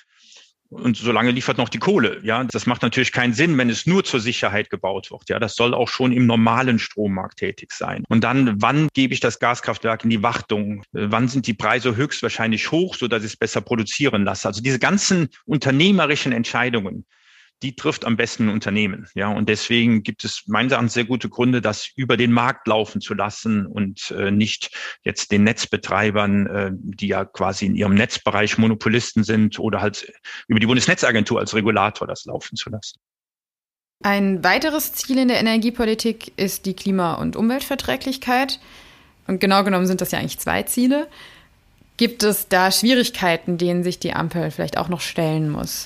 und 0.70 0.98
solange 0.98 1.32
liefert 1.32 1.58
noch 1.58 1.70
die 1.70 1.80
Kohle. 1.80 2.20
Ja, 2.24 2.44
das 2.44 2.66
macht 2.66 2.82
natürlich 2.82 3.12
keinen 3.12 3.34
Sinn, 3.34 3.58
wenn 3.58 3.70
es 3.70 3.86
nur 3.86 4.04
zur 4.04 4.20
Sicherheit 4.20 4.70
gebaut 4.70 5.10
wird. 5.12 5.30
Ja, 5.30 5.40
das 5.40 5.56
soll 5.56 5.74
auch 5.74 5.88
schon 5.88 6.12
im 6.12 6.28
normalen 6.28 6.80
Strommarkt 6.80 7.40
tätig 7.40 7.72
sein. 7.72 8.04
Und 8.08 8.24
dann, 8.24 8.62
wann 8.62 8.88
gebe 8.94 9.14
ich 9.14 9.20
das 9.20 9.40
Gaskraftwerk 9.40 10.04
in 10.04 10.10
die 10.10 10.22
Wartung? 10.22 10.84
Wann 10.92 11.28
sind 11.28 11.48
die 11.48 11.54
Preise 11.54 11.96
höchstwahrscheinlich 11.96 12.72
hoch, 12.72 12.96
so 12.96 13.08
dass 13.08 13.24
ich 13.24 13.32
es 13.34 13.38
besser 13.38 13.62
produzieren 13.62 14.24
lasse? 14.24 14.48
Also 14.48 14.62
diese 14.62 14.80
ganzen 14.80 15.30
unternehmerischen 15.46 16.32
Entscheidungen, 16.32 17.06
die 17.62 17.76
trifft 17.76 18.06
am 18.06 18.16
besten 18.16 18.48
ein 18.48 18.54
Unternehmen. 18.54 19.08
Ja, 19.16 19.30
und 19.30 19.50
deswegen 19.50 20.04
gibt 20.04 20.24
es 20.24 20.44
meines 20.48 20.72
Erachtens 20.72 20.94
sehr 20.94 21.06
gute 21.06 21.30
Gründe, 21.30 21.62
das 21.62 21.90
über 21.96 22.16
den 22.16 22.32
Markt 22.32 22.68
laufen 22.68 23.02
zu 23.02 23.14
lassen 23.14 23.66
und 23.66 24.12
äh, 24.12 24.32
nicht 24.32 24.72
jetzt 25.04 25.32
den 25.32 25.44
Netzbetreibern, 25.44 26.48
äh, 26.48 26.72
die 26.74 27.08
ja 27.08 27.26
quasi 27.26 27.66
in 27.66 27.76
ihrem 27.76 27.96
Netzbereich 27.96 28.58
Monopolisten 28.58 29.24
sind 29.24 29.60
oder 29.60 29.82
halt 29.82 30.12
über 30.48 30.60
die 30.60 30.68
Bundesnetzagentur 30.68 31.40
als 31.40 31.54
Regulator 31.54 32.08
das 32.08 32.26
laufen 32.26 32.56
zu 32.56 32.70
lassen. 32.70 33.00
Ein 34.02 34.44
weiteres 34.46 34.94
Ziel 34.94 35.18
in 35.18 35.28
der 35.28 35.40
Energiepolitik 35.40 36.32
ist 36.38 36.66
die 36.66 36.74
Klima- 36.74 37.16
und 37.16 37.36
Umweltverträglichkeit. 37.36 38.60
Und 39.28 39.42
genau 39.42 39.64
genommen 39.64 39.88
sind 39.88 40.00
das 40.00 40.12
ja 40.12 40.20
eigentlich 40.20 40.40
zwei 40.40 40.64
Ziele. 40.64 41.08
Gibt 41.98 42.24
es 42.24 42.48
da 42.48 42.72
Schwierigkeiten, 42.72 43.58
denen 43.58 43.84
sich 43.84 44.00
die 44.00 44.14
Ampel 44.14 44.52
vielleicht 44.52 44.78
auch 44.78 44.88
noch 44.88 45.02
stellen 45.02 45.50
muss? 45.50 45.86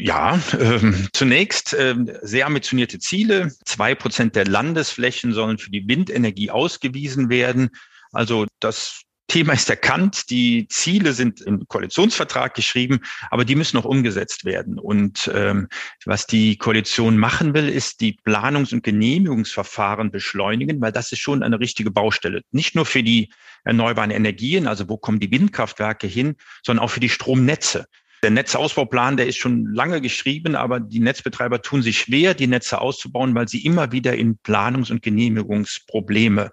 Ja, 0.00 0.38
ähm, 0.60 1.08
zunächst 1.12 1.74
ähm, 1.78 2.10
sehr 2.22 2.46
ambitionierte 2.46 3.00
Ziele. 3.00 3.52
Zwei 3.64 3.94
Prozent 3.96 4.36
der 4.36 4.46
Landesflächen 4.46 5.32
sollen 5.32 5.58
für 5.58 5.70
die 5.70 5.88
Windenergie 5.88 6.50
ausgewiesen 6.50 7.30
werden. 7.30 7.70
Also 8.12 8.46
das 8.60 9.02
Thema 9.26 9.54
ist 9.54 9.68
erkannt, 9.68 10.30
die 10.30 10.68
Ziele 10.68 11.12
sind 11.12 11.40
im 11.40 11.66
Koalitionsvertrag 11.66 12.54
geschrieben, 12.54 13.00
aber 13.30 13.44
die 13.44 13.56
müssen 13.56 13.76
noch 13.76 13.84
umgesetzt 13.84 14.44
werden. 14.44 14.78
Und 14.78 15.30
ähm, 15.34 15.68
was 16.06 16.26
die 16.26 16.56
Koalition 16.56 17.18
machen 17.18 17.52
will, 17.52 17.68
ist 17.68 18.00
die 18.00 18.18
Planungs- 18.24 18.72
und 18.72 18.84
Genehmigungsverfahren 18.84 20.12
beschleunigen, 20.12 20.80
weil 20.80 20.92
das 20.92 21.10
ist 21.12 21.18
schon 21.18 21.42
eine 21.42 21.58
richtige 21.58 21.90
Baustelle. 21.90 22.42
Nicht 22.52 22.74
nur 22.76 22.86
für 22.86 23.02
die 23.02 23.30
erneuerbaren 23.64 24.12
Energien, 24.12 24.68
also 24.68 24.88
wo 24.88 24.96
kommen 24.96 25.18
die 25.18 25.30
Windkraftwerke 25.30 26.06
hin, 26.06 26.36
sondern 26.64 26.84
auch 26.84 26.90
für 26.90 27.00
die 27.00 27.10
Stromnetze. 27.10 27.86
Der 28.22 28.30
Netzausbauplan, 28.30 29.16
der 29.16 29.26
ist 29.26 29.36
schon 29.36 29.72
lange 29.72 30.00
geschrieben, 30.00 30.56
aber 30.56 30.80
die 30.80 31.00
Netzbetreiber 31.00 31.62
tun 31.62 31.82
sich 31.82 32.00
schwer, 32.00 32.34
die 32.34 32.48
Netze 32.48 32.80
auszubauen, 32.80 33.34
weil 33.34 33.48
sie 33.48 33.64
immer 33.64 33.92
wieder 33.92 34.16
in 34.16 34.38
Planungs- 34.42 34.90
und 34.90 35.02
Genehmigungsprobleme 35.02 36.50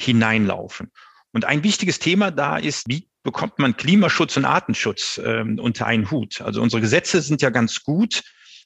hineinlaufen. 0.00 0.92
Und 1.32 1.44
ein 1.44 1.64
wichtiges 1.64 1.98
Thema 1.98 2.30
da 2.30 2.56
ist, 2.56 2.84
wie 2.88 3.08
bekommt 3.22 3.58
man 3.58 3.76
Klimaschutz 3.76 4.36
und 4.36 4.44
Artenschutz 4.44 5.18
äh, 5.18 5.42
unter 5.42 5.86
einen 5.86 6.10
Hut? 6.10 6.40
Also 6.40 6.62
unsere 6.62 6.80
Gesetze 6.80 7.20
sind 7.20 7.42
ja 7.42 7.50
ganz 7.50 7.82
gut 7.82 8.22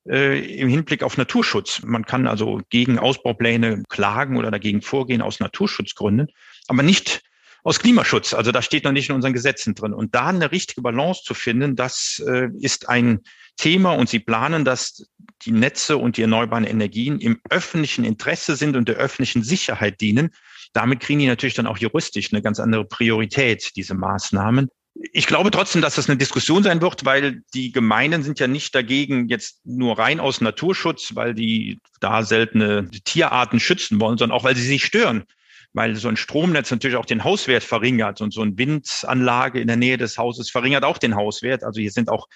äh, 0.06 0.58
im 0.58 0.68
Hinblick 0.68 1.02
auf 1.02 1.16
Naturschutz. 1.16 1.82
Man 1.82 2.04
kann 2.04 2.26
also 2.26 2.60
gegen 2.68 2.98
Ausbaupläne 2.98 3.82
klagen 3.88 4.36
oder 4.36 4.50
dagegen 4.50 4.82
vorgehen 4.82 5.22
aus 5.22 5.40
Naturschutzgründen, 5.40 6.28
aber 6.68 6.82
nicht 6.82 7.22
aus 7.62 7.78
Klimaschutz. 7.78 8.34
Also 8.34 8.52
das 8.52 8.64
steht 8.64 8.84
noch 8.84 8.92
nicht 8.92 9.08
in 9.08 9.14
unseren 9.14 9.32
Gesetzen 9.32 9.74
drin. 9.74 9.92
Und 9.92 10.14
da 10.14 10.26
eine 10.26 10.50
richtige 10.50 10.82
Balance 10.82 11.22
zu 11.24 11.34
finden, 11.34 11.76
das 11.76 12.22
äh, 12.26 12.48
ist 12.60 12.88
ein 12.88 13.20
Thema. 13.56 13.92
Und 13.92 14.08
Sie 14.08 14.18
planen, 14.18 14.64
dass 14.64 15.06
die 15.42 15.52
Netze 15.52 15.96
und 15.96 16.16
die 16.16 16.22
erneuerbaren 16.22 16.64
Energien 16.64 17.20
im 17.20 17.40
öffentlichen 17.50 18.04
Interesse 18.04 18.56
sind 18.56 18.76
und 18.76 18.88
der 18.88 18.96
öffentlichen 18.96 19.42
Sicherheit 19.42 20.00
dienen. 20.00 20.30
Damit 20.72 21.00
kriegen 21.00 21.20
die 21.20 21.26
natürlich 21.26 21.54
dann 21.54 21.66
auch 21.66 21.78
juristisch 21.78 22.32
eine 22.32 22.42
ganz 22.42 22.58
andere 22.58 22.84
Priorität, 22.84 23.72
diese 23.76 23.94
Maßnahmen. 23.94 24.68
Ich 25.12 25.26
glaube 25.26 25.50
trotzdem, 25.50 25.80
dass 25.80 25.94
das 25.94 26.08
eine 26.08 26.18
Diskussion 26.18 26.62
sein 26.62 26.82
wird, 26.82 27.04
weil 27.04 27.42
die 27.54 27.72
Gemeinden 27.72 28.22
sind 28.22 28.40
ja 28.40 28.46
nicht 28.46 28.74
dagegen 28.74 29.28
jetzt 29.28 29.60
nur 29.64 29.98
rein 29.98 30.20
aus 30.20 30.40
Naturschutz, 30.40 31.14
weil 31.14 31.34
die 31.34 31.80
da 32.00 32.22
seltene 32.22 32.90
Tierarten 33.04 33.58
schützen 33.58 34.00
wollen, 34.00 34.18
sondern 34.18 34.36
auch, 34.36 34.44
weil 34.44 34.56
sie 34.56 34.66
sich 34.66 34.84
stören 34.84 35.24
weil 35.72 35.96
so 35.96 36.08
ein 36.08 36.16
Stromnetz 36.16 36.70
natürlich 36.70 36.96
auch 36.96 37.06
den 37.06 37.24
Hauswert 37.24 37.64
verringert 37.64 38.20
und 38.20 38.32
so 38.32 38.42
eine 38.42 38.56
Windanlage 38.56 39.60
in 39.60 39.68
der 39.68 39.76
Nähe 39.76 39.96
des 39.96 40.18
Hauses 40.18 40.50
verringert 40.50 40.84
auch 40.84 40.98
den 40.98 41.16
Hauswert. 41.16 41.64
Also 41.64 41.80
hier 41.80 41.90
sind 41.90 42.08
auch 42.08 42.28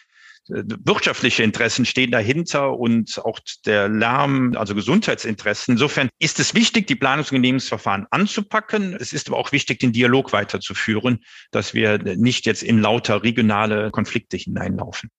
äh, 0.48 0.62
wirtschaftliche 0.84 1.42
Interessen 1.42 1.84
stehen 1.84 2.10
dahinter 2.10 2.78
und 2.78 3.18
auch 3.24 3.38
der 3.64 3.88
Lärm, 3.88 4.54
also 4.56 4.74
Gesundheitsinteressen. 4.74 5.72
Insofern 5.72 6.08
ist 6.18 6.40
es 6.40 6.54
wichtig, 6.54 6.86
die 6.86 6.94
Planungs- 6.94 7.30
und 7.30 7.36
Genehmigungsverfahren 7.36 8.06
anzupacken. 8.10 8.96
Es 8.98 9.12
ist 9.12 9.28
aber 9.28 9.38
auch 9.38 9.52
wichtig, 9.52 9.80
den 9.80 9.92
Dialog 9.92 10.32
weiterzuführen, 10.32 11.24
dass 11.50 11.74
wir 11.74 11.98
nicht 11.98 12.46
jetzt 12.46 12.62
in 12.62 12.80
lauter 12.80 13.22
regionale 13.22 13.90
Konflikte 13.90 14.36
hineinlaufen. 14.36 15.10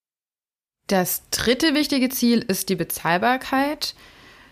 Das 0.88 1.30
dritte 1.32 1.76
wichtige 1.76 2.10
Ziel 2.10 2.40
ist 2.40 2.70
die 2.70 2.76
Bezahlbarkeit. 2.76 3.94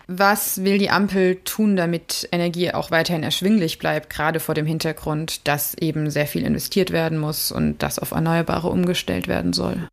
Was 0.08 0.64
will 0.64 0.78
die 0.78 0.90
Ampel 0.90 1.38
tun, 1.44 1.76
damit 1.76 2.30
Energie 2.32 2.72
auch 2.72 2.92
weiterhin 2.92 3.24
erschwinglich 3.24 3.80
bleibt, 3.80 4.10
gerade 4.10 4.40
vor 4.40 4.54
dem 4.54 4.66
Hintergrund, 4.66 5.48
dass 5.48 5.74
eben 5.76 6.12
sehr 6.12 6.28
viel 6.28 6.44
investiert 6.44 6.92
werden 6.92 7.18
muss 7.18 7.52
und 7.52 7.82
das 7.82 7.98
auf 7.98 8.12
Erneuerbare 8.12 8.68
umgestellt 8.68 9.28
werden 9.28 9.54
soll? 9.54 9.88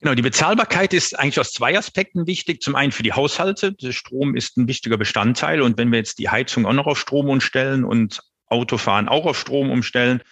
Genau, 0.00 0.14
die 0.14 0.22
Bezahlbarkeit 0.22 0.92
ist 0.92 1.18
eigentlich 1.18 1.40
aus 1.40 1.52
zwei 1.52 1.76
Aspekten 1.76 2.26
wichtig. 2.26 2.62
Zum 2.62 2.76
einen 2.76 2.92
für 2.92 3.02
die 3.02 3.14
Haushalte. 3.14 3.72
Der 3.72 3.92
Strom 3.92 4.36
ist 4.36 4.56
ein 4.56 4.68
wichtiger 4.68 4.98
Bestandteil. 4.98 5.62
Und 5.62 5.78
wenn 5.78 5.90
wir 5.90 5.98
jetzt 5.98 6.18
die 6.18 6.28
Heizung 6.28 6.66
auch 6.66 6.74
noch 6.74 6.86
auf 6.86 7.00
Strom 7.00 7.28
umstellen 7.28 7.82
und 7.84 8.20
Autofahren 8.48 9.08
auch 9.08 9.24
auf 9.24 9.38
Strom 9.38 9.70
umstellen, 9.70 10.22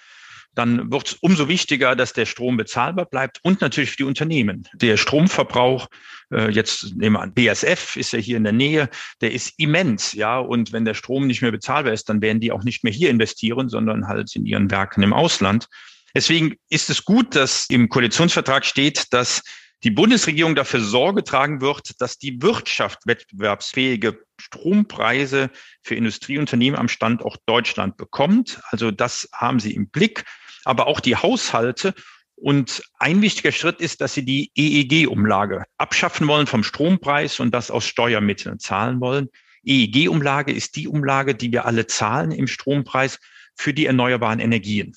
dann 0.54 0.90
wird 0.90 1.08
es 1.08 1.14
umso 1.14 1.49
wichtiger, 1.49 1.96
dass 1.96 2.12
der 2.12 2.26
Strom 2.26 2.56
bezahlbar 2.56 3.06
bleibt 3.06 3.40
und 3.42 3.61
natürlich 3.61 3.90
für 3.90 3.99
die 3.99 4.04
Unternehmen. 4.04 4.68
Der 4.75 4.96
Stromverbrauch, 4.96 5.88
äh, 6.32 6.50
jetzt 6.50 6.94
nehmen 6.96 7.16
wir 7.16 7.20
an, 7.20 7.34
BSF 7.34 7.96
ist 7.96 8.12
ja 8.12 8.18
hier 8.18 8.37
in 8.37 8.44
der 8.44 8.52
Nähe, 8.52 8.88
der 9.20 9.32
ist 9.32 9.54
immens, 9.58 10.12
ja. 10.12 10.38
Und 10.38 10.73
wenn 10.73 10.84
der 10.84 10.94
Strom 10.94 11.26
nicht 11.26 11.42
mehr 11.42 11.52
bezahlbar 11.52 11.92
ist, 11.92 12.08
dann 12.08 12.23
werden 12.23 12.40
die 12.40 12.52
auch 12.52 12.64
nicht 12.64 12.84
mehr 12.84 12.92
hier 12.92 13.11
investieren, 13.11 13.68
sondern 13.68 14.06
halt 14.06 14.34
in 14.37 14.46
ihren 14.46 14.70
Werken 14.70 15.02
im 15.02 15.12
Ausland. 15.12 15.68
Deswegen 16.14 16.54
ist 16.68 16.90
es 16.90 17.04
gut, 17.04 17.34
dass 17.34 17.66
im 17.68 17.88
Koalitionsvertrag 17.88 18.64
steht, 18.64 19.12
dass 19.12 19.42
die 19.82 19.90
Bundesregierung 19.90 20.54
dafür 20.54 20.80
Sorge 20.80 21.25
tragen 21.25 21.61
wird, 21.61 22.00
dass 22.00 22.16
die 22.16 22.40
Wirtschaft 22.40 23.00
wettbewerbsfähige 23.06 24.18
Strompreise 24.40 25.50
für 25.82 25.94
Industrieunternehmen 25.94 26.78
am 26.78 26.88
Standort 26.88 27.38
Deutschland 27.46 27.99
bekommt. 27.99 28.61
Also 28.70 28.90
das 28.90 29.28
haben 29.32 29.61
Sie 29.61 29.75
im 29.75 29.88
Blick 29.88 30.25
aber 30.64 30.87
auch 30.87 31.00
die 31.00 31.16
Haushalte. 31.16 31.94
Und 32.37 32.83
ein 32.99 33.23
wichtiger 33.23 33.52
Schritt 33.52 33.80
ist, 33.80 34.00
dass 34.00 34.14
sie 34.14 34.25
die 34.25 34.50
EEG-Umlage 34.56 35.64
abschaffen 35.78 36.26
wollen 36.26 36.47
vom 36.47 36.64
Strompreis 36.64 37.40
und 37.40 37.52
das 37.54 37.71
aus 37.71 37.87
Steuermitteln 37.87 38.59
zahlen 38.59 39.00
wollen. 39.00 39.28
EEG-Umlage 39.64 40.52
ist 40.52 40.76
die 40.76 40.88
Umlage, 40.88 41.35
die 41.35 41.52
wir 41.52 41.64
alle 41.64 41.87
zahlen 41.87 42.33
im 42.33 42.47
Strompreis 42.47 43.18
für 43.54 43.73
die 43.73 43.87
erneuerbaren 43.87 44.40
Energien. 44.40 44.94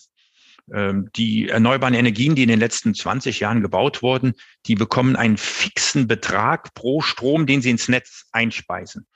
Ähm, 0.74 1.10
die 1.16 1.48
erneuerbaren 1.48 1.94
Energien, 1.94 2.36
die 2.36 2.44
in 2.44 2.50
den 2.50 2.60
letzten 2.60 2.94
20 2.94 3.40
Jahren 3.40 3.62
gebaut 3.62 4.02
wurden, 4.02 4.34
die 4.66 4.76
bekommen 4.76 5.16
einen 5.16 5.38
fixen 5.38 6.08
Betrag 6.08 6.74
pro 6.74 7.02
Strom, 7.02 7.46
den 7.46 7.62
sie 7.62 7.70
ins 7.70 7.88
Netz 7.88 8.26
einspeisen. 8.32 9.08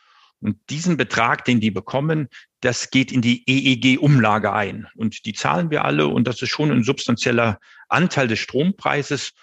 Und 0.41 0.57
diesen 0.69 0.97
Betrag, 0.97 1.45
den 1.45 1.59
die 1.59 1.71
bekommen, 1.71 2.27
das 2.61 2.89
geht 2.89 3.11
in 3.11 3.21
die 3.21 3.43
EEG-Umlage 3.47 4.51
ein. 4.53 4.87
Und 4.95 5.25
die 5.25 5.33
zahlen 5.33 5.69
wir 5.69 5.85
alle. 5.85 6.07
Und 6.07 6.27
das 6.27 6.41
ist 6.41 6.49
schon 6.49 6.71
ein 6.71 6.83
substanzieller 6.83 7.59
Anteil 7.89 8.27
des 8.27 8.39
Strompreises. 8.39 9.33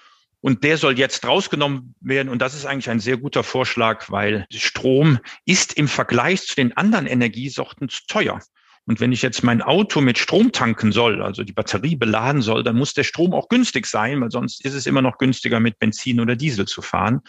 Und 0.40 0.64
der 0.64 0.76
soll 0.76 0.98
jetzt 0.98 1.24
rausgenommen 1.24 1.94
werden. 2.00 2.28
Und 2.28 2.42
das 2.42 2.54
ist 2.54 2.66
eigentlich 2.66 2.90
ein 2.90 3.00
sehr 3.00 3.16
guter 3.16 3.44
Vorschlag, 3.44 4.10
weil 4.10 4.46
Strom 4.52 5.18
ist 5.44 5.72
im 5.74 5.88
Vergleich 5.88 6.42
zu 6.42 6.56
den 6.56 6.76
anderen 6.76 7.06
Energiesorten 7.06 7.88
zu 7.88 8.00
teuer. 8.08 8.40
Und 8.88 9.00
wenn 9.00 9.12
ich 9.12 9.20
jetzt 9.20 9.44
mein 9.44 9.60
Auto 9.60 10.00
mit 10.00 10.16
Strom 10.16 10.50
tanken 10.50 10.92
soll, 10.92 11.22
also 11.22 11.44
die 11.44 11.52
Batterie 11.52 11.94
beladen 11.94 12.40
soll, 12.40 12.62
dann 12.62 12.76
muss 12.76 12.94
der 12.94 13.04
Strom 13.04 13.34
auch 13.34 13.48
günstig 13.48 13.86
sein, 13.86 14.20
weil 14.20 14.30
sonst 14.30 14.64
ist 14.64 14.72
es 14.74 14.86
immer 14.86 15.02
noch 15.02 15.18
günstiger, 15.18 15.60
mit 15.60 15.78
Benzin 15.78 16.20
oder 16.20 16.36
Diesel 16.36 16.66
zu 16.66 16.80
fahren. 16.80 17.20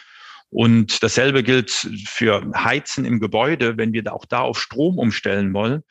Und 0.52 1.04
dasselbe 1.04 1.44
gilt 1.44 1.72
für 2.06 2.52
Heizen 2.56 3.06
im 3.06 3.20
Gebäude, 3.20 3.78
wenn 3.78 3.94
wir 3.94 4.04
da 4.04 4.12
auch 4.12 4.26
da 4.26 4.42
auf 4.42 4.60
Strom 4.60 4.98
umstellen 4.98 5.54
wollen 5.54 5.84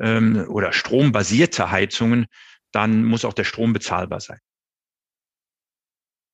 ähm, 0.00 0.46
oder 0.48 0.72
strombasierte 0.72 1.70
Heizungen, 1.70 2.26
dann 2.72 3.04
muss 3.04 3.24
auch 3.24 3.32
der 3.32 3.44
Strom 3.44 3.72
bezahlbar 3.72 4.20
sein. 4.20 4.38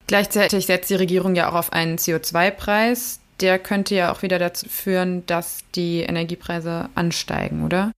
Gleichzeitig 0.07 0.67
setzt 0.67 0.91
die 0.91 0.97
Regierung 0.97 1.35
ja 1.35 1.49
auch 1.49 1.55
auf 1.55 1.73
einen 1.73 1.97
CO2-Preis. 1.97 3.21
Der 3.41 3.59
könnte 3.59 3.95
ja 3.95 4.12
auch 4.12 4.23
wieder 4.23 4.38
dazu 4.38 4.69
führen, 4.69 5.25
dass 5.26 5.64
die 5.75 6.00
Energiepreise 6.00 6.91
ansteigen, 6.95 7.64
oder? 7.64 7.93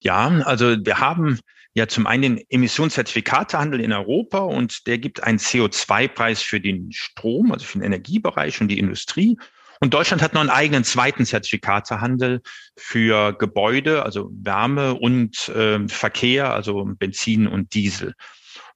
Ja, 0.00 0.28
also 0.44 0.76
wir 0.84 1.00
haben 1.00 1.40
ja 1.76 1.86
zum 1.86 2.06
einen 2.06 2.22
den 2.22 2.44
Emissionszertifikatehandel 2.48 3.80
in 3.82 3.92
Europa 3.92 4.38
und 4.38 4.86
der 4.86 4.96
gibt 4.96 5.22
einen 5.22 5.38
CO2-Preis 5.38 6.40
für 6.40 6.58
den 6.58 6.90
Strom, 6.90 7.52
also 7.52 7.66
für 7.66 7.78
den 7.78 7.84
Energiebereich 7.84 8.62
und 8.62 8.68
die 8.68 8.78
Industrie. 8.78 9.36
Und 9.80 9.92
Deutschland 9.92 10.22
hat 10.22 10.32
noch 10.32 10.40
einen 10.40 10.48
eigenen 10.48 10.84
zweiten 10.84 11.26
Zertifikatehandel 11.26 12.40
für 12.78 13.34
Gebäude, 13.34 14.04
also 14.04 14.30
Wärme 14.32 14.94
und 14.94 15.50
äh, 15.50 15.86
Verkehr, 15.86 16.54
also 16.54 16.82
Benzin 16.98 17.46
und 17.46 17.74
Diesel. 17.74 18.14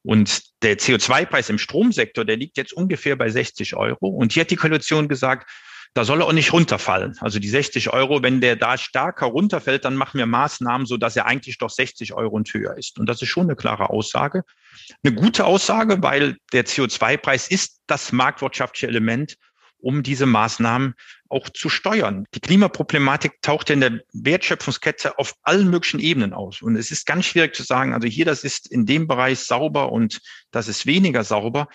Und 0.03 0.43
der 0.63 0.79
CO2-Preis 0.79 1.49
im 1.49 1.57
Stromsektor, 1.57 2.27
der 2.27 2.37
liegt 2.37 2.59
jetzt 2.59 2.75
ungefähr 2.75 3.17
bei 3.17 3.31
60 3.31 3.77
Euro. 3.77 4.09
Und 4.09 4.33
hier 4.33 4.43
hat 4.43 4.51
die 4.51 4.57
Koalition 4.57 5.09
gesagt, 5.09 5.51
da 5.95 6.05
soll 6.05 6.23
er 6.23 6.27
auch 6.27 6.33
nicht 6.33 6.53
runterfallen. 6.53 7.17
Also 7.21 7.41
die 7.41 7.49
60 7.49 7.93
Euro, 7.93 8.23
wenn 8.23 8.41
der 8.41 8.57
da 8.57 8.79
stärker 8.79 9.27
runterfällt, 9.27 9.85
dann 9.85 9.97
machen 9.97 10.19
wir 10.19 10.27
Maßnahmen, 10.27 10.87
so 10.87 10.97
dass 10.97 11.17
er 11.17 11.27
eigentlich 11.27 11.59
doch 11.59 11.71
60 11.71 12.13
Euro 12.15 12.37
und 12.37 12.53
höher 12.55 12.77
ist. 12.77 12.99
Und 12.99 13.09
das 13.09 13.21
ist 13.23 13.29
schon 13.29 13.47
eine 13.47 13.57
klare 13.57 13.91
Aussage. 13.91 14.45
Eine 15.03 15.15
gute 15.15 15.47
Aussage, 15.47 16.01
weil 16.03 16.37
der 16.53 16.65
CO2-Preis 16.65 17.49
ist 17.49 17.81
das 17.87 18.13
marktwirtschaftliche 18.13 18.87
Element, 18.87 19.37
um 19.79 20.03
diese 20.03 20.27
Maßnahmen 20.27 20.95
auch 21.29 21.49
zu 21.49 21.69
steuern. 21.69 22.27
Die 22.35 22.41
Klimaproblematik 22.41 23.41
taucht 23.43 23.71
in 23.71 23.81
der 23.81 24.01
Wertschöpfungskette 24.13 25.19
auf 25.19 25.35
allen 25.43 25.71
möglichen 25.71 26.01
Ebenen 26.01 26.35
aus. 26.35 26.63
Und 26.63 26.77
es 26.77 26.91
ist 26.91 27.07
ganz 27.07 27.27
schwierig 27.27 27.55
zu 27.55 27.63
sagen, 27.63 27.95
also 27.95 28.07
hier, 28.07 28.25
das 28.25 28.45
ist 28.45 28.71
in 28.71 28.87
dem 28.87 29.09
Bereich 29.09 29.41
sauber 29.41 29.91
und 29.91 30.21
das 30.51 30.69
ist 30.69 30.87
weniger 30.87 31.25
sauber 31.25 31.69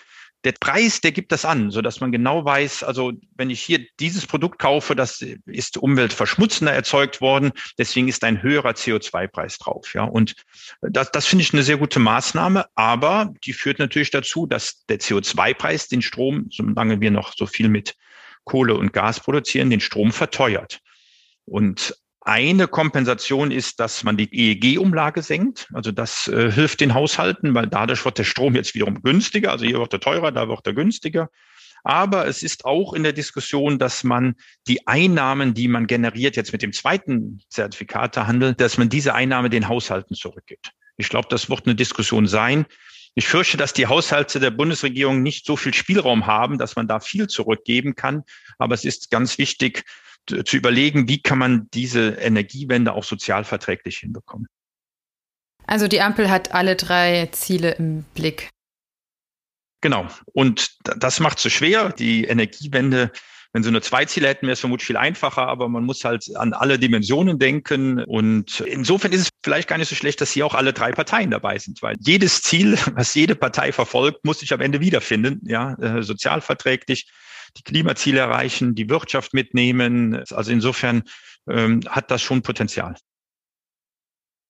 der 0.46 0.52
Preis, 0.52 1.00
der 1.00 1.10
gibt 1.10 1.32
das 1.32 1.44
an, 1.44 1.72
so 1.72 1.82
dass 1.82 2.00
man 2.00 2.12
genau 2.12 2.44
weiß, 2.44 2.84
also 2.84 3.12
wenn 3.34 3.50
ich 3.50 3.60
hier 3.60 3.84
dieses 3.98 4.28
Produkt 4.28 4.60
kaufe, 4.60 4.94
das 4.94 5.20
ist 5.44 5.76
umweltverschmutzender 5.76 6.72
erzeugt 6.72 7.20
worden, 7.20 7.50
deswegen 7.78 8.06
ist 8.06 8.22
ein 8.22 8.44
höherer 8.44 8.70
CO2-Preis 8.70 9.58
drauf. 9.58 9.92
Ja, 9.92 10.04
und 10.04 10.36
das, 10.82 11.10
das 11.10 11.26
finde 11.26 11.42
ich 11.42 11.52
eine 11.52 11.64
sehr 11.64 11.78
gute 11.78 11.98
Maßnahme, 11.98 12.66
aber 12.76 13.34
die 13.44 13.52
führt 13.52 13.80
natürlich 13.80 14.12
dazu, 14.12 14.46
dass 14.46 14.84
der 14.86 15.00
CO2-Preis 15.00 15.88
den 15.88 16.00
Strom, 16.00 16.46
solange 16.52 17.00
wir 17.00 17.10
noch 17.10 17.34
so 17.36 17.46
viel 17.46 17.68
mit 17.68 17.96
Kohle 18.44 18.76
und 18.76 18.92
Gas 18.92 19.18
produzieren, 19.18 19.68
den 19.68 19.80
Strom 19.80 20.12
verteuert. 20.12 20.78
Und 21.44 21.96
eine 22.26 22.66
Kompensation 22.66 23.52
ist, 23.52 23.78
dass 23.78 24.02
man 24.02 24.16
die 24.16 24.28
EEG-Umlage 24.32 25.22
senkt. 25.22 25.68
Also 25.72 25.92
das 25.92 26.26
äh, 26.26 26.50
hilft 26.50 26.80
den 26.80 26.92
Haushalten, 26.92 27.54
weil 27.54 27.68
dadurch 27.68 28.04
wird 28.04 28.18
der 28.18 28.24
Strom 28.24 28.56
jetzt 28.56 28.74
wiederum 28.74 29.00
günstiger. 29.02 29.52
Also 29.52 29.64
hier 29.64 29.78
wird 29.78 29.92
er 29.92 30.00
teurer, 30.00 30.32
da 30.32 30.48
wird 30.48 30.66
er 30.66 30.74
günstiger. 30.74 31.30
Aber 31.84 32.26
es 32.26 32.42
ist 32.42 32.64
auch 32.64 32.94
in 32.94 33.04
der 33.04 33.12
Diskussion, 33.12 33.78
dass 33.78 34.02
man 34.02 34.34
die 34.66 34.88
Einnahmen, 34.88 35.54
die 35.54 35.68
man 35.68 35.86
generiert 35.86 36.34
jetzt 36.34 36.50
mit 36.50 36.62
dem 36.62 36.72
zweiten 36.72 37.40
Zertifikatehandel, 37.48 38.54
dass 38.54 38.76
man 38.76 38.88
diese 38.88 39.14
Einnahme 39.14 39.48
den 39.48 39.68
Haushalten 39.68 40.16
zurückgibt. 40.16 40.72
Ich 40.96 41.08
glaube, 41.08 41.28
das 41.30 41.48
wird 41.48 41.66
eine 41.66 41.76
Diskussion 41.76 42.26
sein. 42.26 42.66
Ich 43.14 43.28
fürchte, 43.28 43.56
dass 43.56 43.72
die 43.72 43.86
Haushalte 43.86 44.40
der 44.40 44.50
Bundesregierung 44.50 45.22
nicht 45.22 45.46
so 45.46 45.56
viel 45.56 45.72
Spielraum 45.72 46.26
haben, 46.26 46.58
dass 46.58 46.74
man 46.74 46.88
da 46.88 46.98
viel 46.98 47.28
zurückgeben 47.28 47.94
kann. 47.94 48.24
Aber 48.58 48.74
es 48.74 48.84
ist 48.84 49.12
ganz 49.12 49.38
wichtig 49.38 49.84
zu 50.26 50.56
überlegen, 50.56 51.08
wie 51.08 51.20
kann 51.20 51.38
man 51.38 51.68
diese 51.72 52.10
Energiewende 52.10 52.92
auch 52.92 53.04
sozialverträglich 53.04 53.98
hinbekommen. 53.98 54.46
Also 55.66 55.88
die 55.88 56.00
Ampel 56.00 56.30
hat 56.30 56.52
alle 56.52 56.76
drei 56.76 57.28
Ziele 57.32 57.72
im 57.72 58.04
Blick. 58.14 58.50
Genau. 59.80 60.06
Und 60.32 60.76
das 60.82 61.20
macht 61.20 61.38
es 61.38 61.44
so 61.44 61.50
schwer. 61.50 61.90
Die 61.90 62.24
Energiewende 62.24 63.10
wenn 63.56 63.62
sie 63.62 63.70
nur 63.70 63.80
zwei 63.80 64.04
Ziele 64.04 64.28
hätten, 64.28 64.46
wäre 64.46 64.52
es 64.52 64.60
vermutlich 64.60 64.86
viel 64.86 64.98
einfacher, 64.98 65.48
aber 65.48 65.66
man 65.70 65.82
muss 65.82 66.04
halt 66.04 66.24
an 66.36 66.52
alle 66.52 66.78
Dimensionen 66.78 67.38
denken. 67.38 68.04
Und 68.04 68.60
insofern 68.60 69.12
ist 69.12 69.20
es 69.22 69.28
vielleicht 69.42 69.66
gar 69.66 69.78
nicht 69.78 69.88
so 69.88 69.94
schlecht, 69.94 70.20
dass 70.20 70.30
hier 70.30 70.44
auch 70.44 70.54
alle 70.54 70.74
drei 70.74 70.92
Parteien 70.92 71.30
dabei 71.30 71.56
sind, 71.56 71.80
weil 71.80 71.94
jedes 71.98 72.42
Ziel, 72.42 72.76
was 72.94 73.14
jede 73.14 73.34
Partei 73.34 73.72
verfolgt, 73.72 74.26
muss 74.26 74.40
sich 74.40 74.52
am 74.52 74.60
Ende 74.60 74.80
wiederfinden, 74.80 75.40
ja, 75.48 75.72
äh, 75.74 76.02
sozialverträglich, 76.02 77.08
die 77.56 77.62
Klimaziele 77.62 78.20
erreichen, 78.20 78.74
die 78.74 78.88
Wirtschaft 78.88 79.34
mitnehmen. 79.34 80.22
Also 80.30 80.52
insofern 80.52 81.02
ähm, 81.48 81.80
hat 81.88 82.10
das 82.10 82.22
schon 82.22 82.42
Potenzial. 82.42 82.94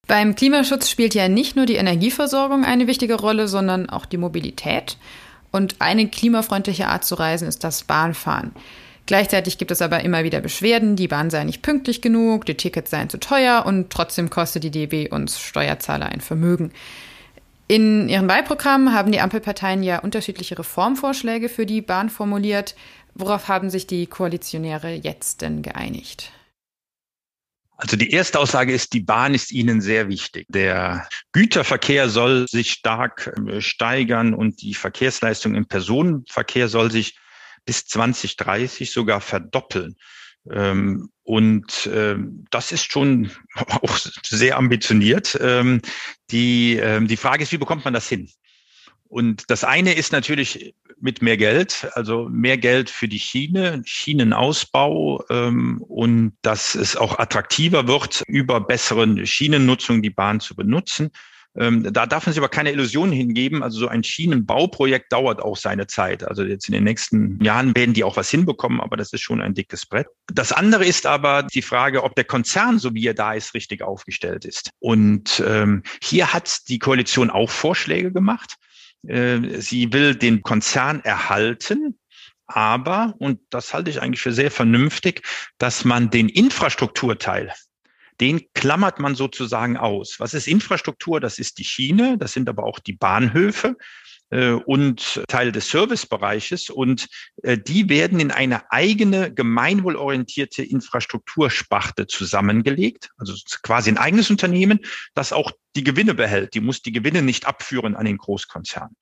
Beim 0.06 0.36
Klimaschutz 0.36 0.88
spielt 0.88 1.14
ja 1.14 1.28
nicht 1.28 1.56
nur 1.56 1.66
die 1.66 1.74
Energieversorgung 1.76 2.64
eine 2.64 2.86
wichtige 2.86 3.14
Rolle, 3.14 3.48
sondern 3.48 3.88
auch 3.90 4.06
die 4.06 4.18
Mobilität. 4.18 4.98
Und 5.50 5.76
eine 5.80 6.08
klimafreundliche 6.08 6.88
Art 6.88 7.04
zu 7.04 7.16
reisen 7.16 7.48
ist 7.48 7.64
das 7.64 7.84
Bahnfahren. 7.84 8.52
Gleichzeitig 9.06 9.58
gibt 9.58 9.70
es 9.70 9.82
aber 9.82 10.02
immer 10.02 10.24
wieder 10.24 10.40
Beschwerden, 10.40 10.96
die 10.96 11.08
Bahn 11.08 11.30
sei 11.30 11.44
nicht 11.44 11.62
pünktlich 11.62 12.02
genug, 12.02 12.44
die 12.44 12.56
Tickets 12.56 12.90
seien 12.90 13.08
zu 13.08 13.18
teuer 13.18 13.64
und 13.64 13.90
trotzdem 13.90 14.30
kostet 14.30 14.64
die 14.64 14.70
DB 14.72 15.08
uns 15.08 15.40
Steuerzahler 15.40 16.06
ein 16.06 16.20
Vermögen. 16.20 16.72
In 17.68 18.08
ihren 18.08 18.28
Wahlprogrammen 18.28 18.92
haben 18.92 19.10
die 19.10 19.20
Ampelparteien 19.20 19.82
ja 19.82 19.98
unterschiedliche 19.98 20.58
Reformvorschläge 20.58 21.48
für 21.48 21.66
die 21.66 21.82
Bahn 21.82 22.10
formuliert. 22.10 22.76
Worauf 23.14 23.48
haben 23.48 23.70
sich 23.70 23.86
die 23.86 24.06
Koalitionäre 24.06 24.92
jetzt 24.92 25.42
denn 25.42 25.62
geeinigt? 25.62 26.32
Also 27.78 27.96
die 27.96 28.10
erste 28.10 28.38
Aussage 28.38 28.72
ist, 28.72 28.92
die 28.94 29.00
Bahn 29.00 29.34
ist 29.34 29.52
ihnen 29.52 29.80
sehr 29.80 30.08
wichtig. 30.08 30.46
Der 30.48 31.08
Güterverkehr 31.32 32.08
soll 32.08 32.46
sich 32.48 32.70
stark 32.70 33.34
äh, 33.46 33.60
steigern 33.60 34.32
und 34.32 34.62
die 34.62 34.74
Verkehrsleistung 34.74 35.54
im 35.54 35.66
Personenverkehr 35.66 36.68
soll 36.68 36.90
sich 36.90 37.18
bis 37.66 37.84
2030 37.86 38.92
sogar 38.92 39.20
verdoppeln. 39.20 39.96
Ähm, 40.50 41.10
und 41.22 41.88
ähm, 41.92 42.44
das 42.50 42.72
ist 42.72 42.90
schon 42.90 43.30
auch 43.54 43.98
sehr 44.22 44.56
ambitioniert. 44.56 45.38
Ähm, 45.40 45.80
die, 46.30 46.80
die 47.02 47.16
Frage 47.16 47.44
ist, 47.44 47.52
wie 47.52 47.58
bekommt 47.58 47.84
man 47.84 47.94
das 47.94 48.08
hin? 48.08 48.28
Und 49.08 49.44
das 49.50 49.62
eine 49.64 49.94
ist 49.94 50.12
natürlich 50.12 50.74
mit 51.00 51.22
mehr 51.22 51.36
Geld, 51.36 51.88
also 51.92 52.28
mehr 52.28 52.58
Geld 52.58 52.90
für 52.90 53.08
die 53.08 53.18
Schiene, 53.18 53.82
Schienenausbau 53.84 55.24
ähm, 55.30 55.82
und 55.82 56.32
dass 56.42 56.74
es 56.74 56.96
auch 56.96 57.18
attraktiver 57.18 57.86
wird, 57.86 58.22
über 58.26 58.60
besseren 58.60 59.26
Schienennutzung 59.26 60.02
die 60.02 60.10
Bahn 60.10 60.40
zu 60.40 60.56
benutzen. 60.56 61.10
Ähm, 61.58 61.92
da 61.92 62.06
darf 62.06 62.26
man 62.26 62.32
sich 62.32 62.40
aber 62.40 62.48
keine 62.48 62.72
Illusionen 62.72 63.12
hingeben. 63.12 63.62
Also 63.62 63.78
so 63.78 63.88
ein 63.88 64.04
Schienenbauprojekt 64.04 65.12
dauert 65.12 65.40
auch 65.40 65.56
seine 65.56 65.86
Zeit. 65.86 66.22
Also 66.24 66.44
jetzt 66.44 66.68
in 66.68 66.72
den 66.72 66.84
nächsten 66.84 67.42
Jahren 67.42 67.74
werden 67.74 67.94
die 67.94 68.04
auch 68.04 68.16
was 68.16 68.30
hinbekommen, 68.30 68.80
aber 68.80 68.96
das 68.96 69.12
ist 69.12 69.22
schon 69.22 69.40
ein 69.40 69.54
dickes 69.54 69.86
Brett. 69.86 70.08
Das 70.32 70.52
andere 70.52 70.84
ist 70.84 71.06
aber 71.06 71.44
die 71.44 71.62
Frage, 71.62 72.04
ob 72.04 72.14
der 72.14 72.24
Konzern, 72.24 72.78
so 72.78 72.94
wie 72.94 73.06
er 73.06 73.14
da 73.14 73.32
ist, 73.32 73.54
richtig 73.54 73.82
aufgestellt 73.82 74.44
ist. 74.44 74.70
Und 74.78 75.42
ähm, 75.46 75.82
hier 76.02 76.32
hat 76.32 76.68
die 76.68 76.78
Koalition 76.78 77.30
auch 77.30 77.50
Vorschläge 77.50 78.12
gemacht. 78.12 78.56
Äh, 79.06 79.60
sie 79.60 79.92
will 79.92 80.14
den 80.14 80.42
Konzern 80.42 81.00
erhalten, 81.00 81.98
aber, 82.46 83.14
und 83.18 83.40
das 83.50 83.74
halte 83.74 83.90
ich 83.90 84.00
eigentlich 84.00 84.22
für 84.22 84.32
sehr 84.32 84.50
vernünftig, 84.50 85.22
dass 85.58 85.84
man 85.84 86.10
den 86.10 86.28
Infrastrukturteil, 86.28 87.52
den 88.20 88.42
klammert 88.54 88.98
man 88.98 89.14
sozusagen 89.14 89.76
aus. 89.76 90.16
Was 90.18 90.34
ist 90.34 90.46
Infrastruktur? 90.46 91.20
Das 91.20 91.38
ist 91.38 91.58
die 91.58 91.64
Schiene, 91.64 92.18
das 92.18 92.32
sind 92.32 92.48
aber 92.48 92.64
auch 92.64 92.78
die 92.78 92.92
Bahnhöfe 92.94 93.76
äh, 94.30 94.50
und 94.50 95.22
Teile 95.28 95.52
des 95.52 95.70
Servicebereiches. 95.70 96.70
Und 96.70 97.08
äh, 97.42 97.58
die 97.58 97.88
werden 97.88 98.20
in 98.20 98.30
eine 98.30 98.70
eigene 98.70 99.32
gemeinwohlorientierte 99.32 100.62
Infrastruktursparte 100.62 102.06
zusammengelegt, 102.06 103.10
also 103.18 103.34
quasi 103.62 103.90
ein 103.90 103.98
eigenes 103.98 104.30
Unternehmen, 104.30 104.80
das 105.14 105.32
auch 105.32 105.52
die 105.74 105.84
Gewinne 105.84 106.14
behält. 106.14 106.54
Die 106.54 106.60
muss 106.60 106.82
die 106.82 106.92
Gewinne 106.92 107.22
nicht 107.22 107.46
abführen 107.46 107.96
an 107.96 108.06
den 108.06 108.18
Großkonzern. 108.18 108.96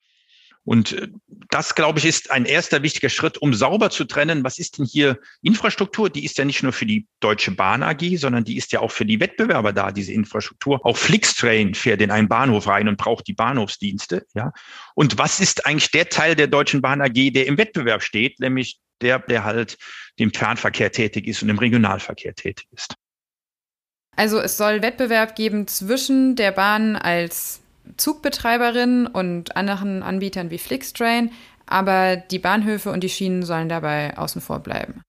Und 0.65 0.93
äh, 0.93 1.07
das, 1.49 1.75
glaube 1.75 1.99
ich, 1.99 2.05
ist 2.05 2.31
ein 2.31 2.45
erster 2.45 2.83
wichtiger 2.83 3.09
Schritt, 3.09 3.37
um 3.37 3.53
sauber 3.53 3.91
zu 3.91 4.03
trennen, 4.03 4.43
was 4.43 4.57
ist 4.57 4.77
denn 4.77 4.85
hier 4.85 5.19
Infrastruktur? 5.41 6.09
Die 6.09 6.25
ist 6.25 6.37
ja 6.37 6.45
nicht 6.45 6.63
nur 6.63 6.73
für 6.73 6.85
die 6.85 7.07
Deutsche 7.19 7.51
Bahn 7.51 7.83
AG, 7.83 8.17
sondern 8.17 8.43
die 8.43 8.57
ist 8.57 8.71
ja 8.71 8.79
auch 8.81 8.91
für 8.91 9.05
die 9.05 9.19
Wettbewerber 9.19 9.71
da, 9.71 9.91
diese 9.91 10.11
Infrastruktur. 10.11 10.85
Auch 10.85 10.97
Flixtrain 10.97 11.75
fährt 11.75 12.01
in 12.01 12.11
einen 12.11 12.27
Bahnhof 12.27 12.67
rein 12.67 12.87
und 12.87 12.97
braucht 12.97 13.27
die 13.27 13.33
Bahnhofsdienste. 13.33 14.25
Ja. 14.33 14.51
Und 14.95 15.17
was 15.17 15.39
ist 15.39 15.65
eigentlich 15.65 15.91
der 15.91 16.09
Teil 16.09 16.35
der 16.35 16.47
Deutschen 16.47 16.81
Bahn 16.81 17.01
AG, 17.01 17.31
der 17.31 17.45
im 17.45 17.57
Wettbewerb 17.57 18.01
steht, 18.01 18.39
nämlich 18.39 18.79
der, 19.01 19.19
der 19.19 19.43
halt 19.43 19.77
im 20.15 20.33
Fernverkehr 20.33 20.91
tätig 20.91 21.27
ist 21.27 21.43
und 21.43 21.49
im 21.49 21.59
Regionalverkehr 21.59 22.33
tätig 22.33 22.67
ist? 22.71 22.95
Also 24.15 24.39
es 24.39 24.57
soll 24.57 24.81
Wettbewerb 24.81 25.35
geben 25.35 25.67
zwischen 25.67 26.35
der 26.35 26.51
Bahn 26.51 26.95
als 26.95 27.61
Zugbetreiberin 27.97 29.07
und 29.07 29.55
anderen 29.55 30.03
Anbietern 30.03 30.49
wie 30.49 30.57
Flixtrain, 30.57 31.31
aber 31.65 32.17
die 32.17 32.39
Bahnhöfe 32.39 32.91
und 32.91 33.03
die 33.03 33.09
Schienen 33.09 33.43
sollen 33.43 33.69
dabei 33.69 34.17
außen 34.17 34.41
vor 34.41 34.59
bleiben. 34.59 35.01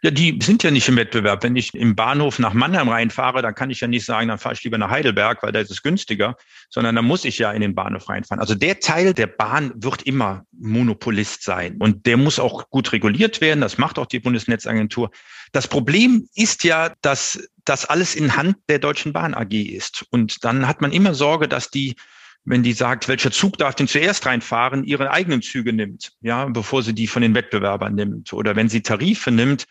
Ja, 0.00 0.12
die 0.12 0.38
sind 0.40 0.62
ja 0.62 0.70
nicht 0.70 0.88
im 0.88 0.94
Wettbewerb. 0.94 1.42
Wenn 1.42 1.56
ich 1.56 1.74
im 1.74 1.96
Bahnhof 1.96 2.38
nach 2.38 2.52
Mannheim 2.52 2.88
reinfahre, 2.88 3.42
dann 3.42 3.56
kann 3.56 3.68
ich 3.70 3.80
ja 3.80 3.88
nicht 3.88 4.04
sagen, 4.04 4.28
dann 4.28 4.38
fahre 4.38 4.54
ich 4.54 4.62
lieber 4.62 4.78
nach 4.78 4.90
Heidelberg, 4.90 5.42
weil 5.42 5.50
da 5.50 5.58
ist 5.58 5.72
es 5.72 5.82
günstiger, 5.82 6.36
sondern 6.70 6.94
dann 6.94 7.04
muss 7.04 7.24
ich 7.24 7.36
ja 7.38 7.50
in 7.50 7.60
den 7.60 7.74
Bahnhof 7.74 8.08
reinfahren. 8.08 8.38
Also 8.40 8.54
der 8.54 8.78
Teil 8.78 9.12
der 9.12 9.26
Bahn 9.26 9.72
wird 9.74 10.02
immer 10.02 10.44
Monopolist 10.52 11.42
sein 11.42 11.78
und 11.80 12.06
der 12.06 12.16
muss 12.16 12.38
auch 12.38 12.70
gut 12.70 12.92
reguliert 12.92 13.40
werden. 13.40 13.60
Das 13.60 13.76
macht 13.76 13.98
auch 13.98 14.06
die 14.06 14.20
Bundesnetzagentur. 14.20 15.10
Das 15.50 15.66
Problem 15.66 16.28
ist 16.32 16.62
ja, 16.62 16.94
dass 17.02 17.48
das 17.68 17.84
alles 17.84 18.14
in 18.14 18.36
Hand 18.36 18.56
der 18.68 18.78
Deutschen 18.78 19.12
Bahn 19.12 19.34
AG 19.34 19.52
ist. 19.52 20.06
Und 20.10 20.44
dann 20.44 20.66
hat 20.66 20.80
man 20.80 20.92
immer 20.92 21.14
Sorge, 21.14 21.48
dass 21.48 21.70
die 21.70 21.96
wenn 22.44 22.62
die 22.62 22.72
sagt, 22.72 23.08
welcher 23.08 23.30
Zug 23.30 23.58
darf 23.58 23.74
denn 23.74 23.88
zuerst 23.88 24.24
reinfahren, 24.24 24.84
ihre 24.84 25.10
eigenen 25.10 25.42
Züge 25.42 25.72
nimmt, 25.72 26.12
ja, 26.22 26.46
bevor 26.46 26.82
sie 26.82 26.94
die 26.94 27.06
von 27.06 27.20
den 27.20 27.34
Wettbewerbern 27.34 27.94
nimmt. 27.94 28.32
Oder 28.32 28.56
wenn 28.56 28.70
sie 28.70 28.80
Tarife 28.80 29.30
nimmt, 29.30 29.66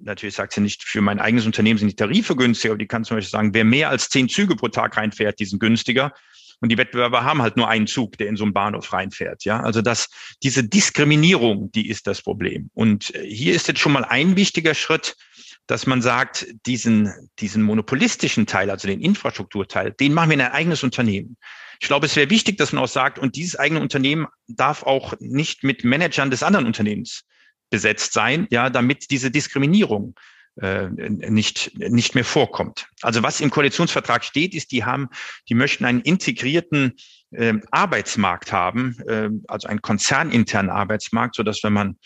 natürlich 0.00 0.36
sagt 0.36 0.52
sie 0.52 0.60
nicht, 0.60 0.84
für 0.84 1.00
mein 1.00 1.18
eigenes 1.18 1.46
Unternehmen 1.46 1.78
sind 1.78 1.88
die 1.88 1.96
Tarife 1.96 2.36
günstiger, 2.36 2.72
aber 2.72 2.78
die 2.78 2.86
kann 2.86 3.04
zum 3.04 3.16
Beispiel 3.16 3.30
sagen, 3.30 3.54
wer 3.54 3.64
mehr 3.64 3.90
als 3.90 4.08
zehn 4.08 4.28
Züge 4.28 4.56
pro 4.56 4.68
Tag 4.68 4.96
reinfährt, 4.96 5.38
die 5.40 5.44
sind 5.44 5.58
günstiger. 5.58 6.12
Und 6.60 6.68
die 6.68 6.78
Wettbewerber 6.78 7.24
haben 7.24 7.42
halt 7.42 7.56
nur 7.56 7.68
einen 7.68 7.88
Zug, 7.88 8.16
der 8.18 8.28
in 8.28 8.36
so 8.36 8.44
einen 8.44 8.52
Bahnhof 8.52 8.92
reinfährt. 8.92 9.44
Ja, 9.44 9.60
also 9.60 9.82
das, 9.82 10.08
diese 10.44 10.62
Diskriminierung, 10.62 11.72
die 11.72 11.88
ist 11.88 12.06
das 12.06 12.22
Problem. 12.22 12.70
Und 12.72 13.12
hier 13.24 13.52
ist 13.52 13.66
jetzt 13.66 13.80
schon 13.80 13.90
mal 13.90 14.04
ein 14.04 14.36
wichtiger 14.36 14.74
Schritt, 14.74 15.16
dass 15.66 15.86
man 15.86 16.02
sagt, 16.02 16.46
diesen, 16.66 17.12
diesen 17.38 17.62
monopolistischen 17.62 18.46
Teil, 18.46 18.70
also 18.70 18.88
den 18.88 19.00
Infrastrukturteil, 19.00 19.92
den 19.92 20.12
machen 20.12 20.30
wir 20.30 20.34
in 20.34 20.40
ein 20.40 20.52
eigenes 20.52 20.82
Unternehmen. 20.82 21.36
Ich 21.80 21.88
glaube, 21.88 22.06
es 22.06 22.16
wäre 22.16 22.30
wichtig, 22.30 22.58
dass 22.58 22.72
man 22.72 22.84
auch 22.84 22.88
sagt, 22.88 23.18
und 23.18 23.36
dieses 23.36 23.56
eigene 23.56 23.80
Unternehmen 23.80 24.26
darf 24.46 24.82
auch 24.82 25.14
nicht 25.20 25.64
mit 25.64 25.84
Managern 25.84 26.30
des 26.30 26.42
anderen 26.42 26.66
Unternehmens 26.66 27.24
besetzt 27.70 28.12
sein, 28.12 28.46
ja, 28.50 28.70
damit 28.70 29.10
diese 29.10 29.30
Diskriminierung 29.30 30.14
äh, 30.60 30.88
nicht, 30.90 31.78
nicht 31.78 32.14
mehr 32.14 32.24
vorkommt. 32.24 32.86
Also 33.00 33.22
was 33.22 33.40
im 33.40 33.50
Koalitionsvertrag 33.50 34.24
steht, 34.24 34.54
ist, 34.54 34.70
die 34.70 34.84
haben, 34.84 35.08
die 35.48 35.54
möchten 35.54 35.84
einen 35.86 36.02
integrierten 36.02 36.92
äh, 37.30 37.54
Arbeitsmarkt 37.70 38.52
haben, 38.52 38.96
äh, 39.08 39.30
also 39.48 39.68
einen 39.68 39.80
konzerninternen 39.80 40.70
Arbeitsmarkt, 40.70 41.36
so 41.36 41.42
dass 41.42 41.64
wenn 41.64 41.72
man 41.72 41.96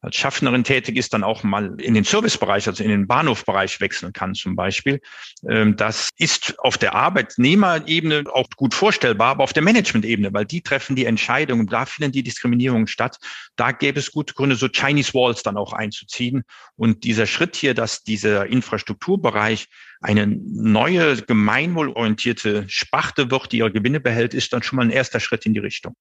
als 0.00 0.16
Schaffnerin 0.16 0.64
tätig 0.64 0.96
ist, 0.96 1.12
dann 1.12 1.24
auch 1.24 1.42
mal 1.42 1.80
in 1.80 1.94
den 1.94 2.04
Servicebereich, 2.04 2.68
also 2.68 2.84
in 2.84 2.90
den 2.90 3.06
Bahnhofbereich 3.06 3.80
wechseln 3.80 4.12
kann 4.12 4.34
zum 4.34 4.54
Beispiel. 4.54 5.00
Ähm, 5.48 5.76
das 5.76 6.10
ist 6.16 6.58
auf 6.60 6.78
der 6.78 6.94
Arbeitnehmerebene 6.94 8.24
auch 8.32 8.48
gut 8.56 8.74
vorstellbar, 8.74 9.30
aber 9.30 9.44
auf 9.44 9.52
der 9.52 9.62
Managementebene, 9.62 10.32
weil 10.32 10.44
die 10.44 10.62
treffen 10.62 10.94
die 10.94 11.04
Entscheidungen, 11.04 11.66
da 11.66 11.84
finden 11.86 12.12
die 12.12 12.22
Diskriminierungen 12.22 12.86
statt. 12.86 13.18
Da 13.56 13.72
gäbe 13.72 13.98
es 13.98 14.12
gute 14.12 14.34
Gründe, 14.34 14.56
so 14.56 14.68
Chinese 14.68 15.14
Walls 15.14 15.42
dann 15.42 15.56
auch 15.56 15.72
einzuziehen. 15.72 16.44
Und 16.76 17.02
dieser 17.04 17.26
Schritt 17.26 17.56
hier, 17.56 17.74
dass 17.74 18.04
dieser 18.04 18.46
Infrastrukturbereich 18.46 19.66
eine 20.00 20.26
neue 20.26 21.16
gemeinwohlorientierte 21.16 22.66
Sparte 22.68 23.32
wird, 23.32 23.50
die 23.50 23.58
ihre 23.58 23.72
Gewinne 23.72 23.98
behält, 23.98 24.32
ist 24.32 24.52
dann 24.52 24.62
schon 24.62 24.76
mal 24.76 24.84
ein 24.84 24.90
erster 24.90 25.18
Schritt 25.18 25.44
in 25.44 25.54
die 25.54 25.60
Richtung. 25.60 25.94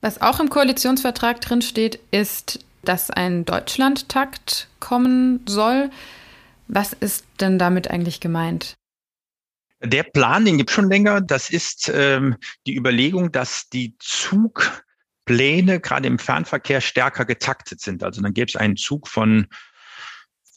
Was 0.00 0.22
auch 0.22 0.38
im 0.38 0.48
Koalitionsvertrag 0.48 1.40
drin 1.40 1.62
steht, 1.62 1.98
ist, 2.10 2.64
dass 2.82 3.10
ein 3.10 3.44
Deutschlandtakt 3.44 4.68
kommen 4.78 5.40
soll. 5.46 5.90
Was 6.68 6.92
ist 6.92 7.24
denn 7.40 7.58
damit 7.58 7.90
eigentlich 7.90 8.20
gemeint? 8.20 8.76
Der 9.82 10.02
Plan, 10.02 10.44
den 10.44 10.58
gibt 10.58 10.70
schon 10.70 10.88
länger. 10.88 11.20
Das 11.20 11.50
ist 11.50 11.90
ähm, 11.92 12.36
die 12.66 12.76
Überlegung, 12.76 13.32
dass 13.32 13.68
die 13.68 13.96
Zugpläne 13.98 15.80
gerade 15.80 16.06
im 16.06 16.18
Fernverkehr 16.18 16.80
stärker 16.80 17.24
getaktet 17.24 17.80
sind. 17.80 18.02
Also 18.02 18.20
dann 18.20 18.34
gäbe 18.34 18.48
es 18.48 18.56
einen 18.56 18.76
Zug 18.76 19.08
von 19.08 19.46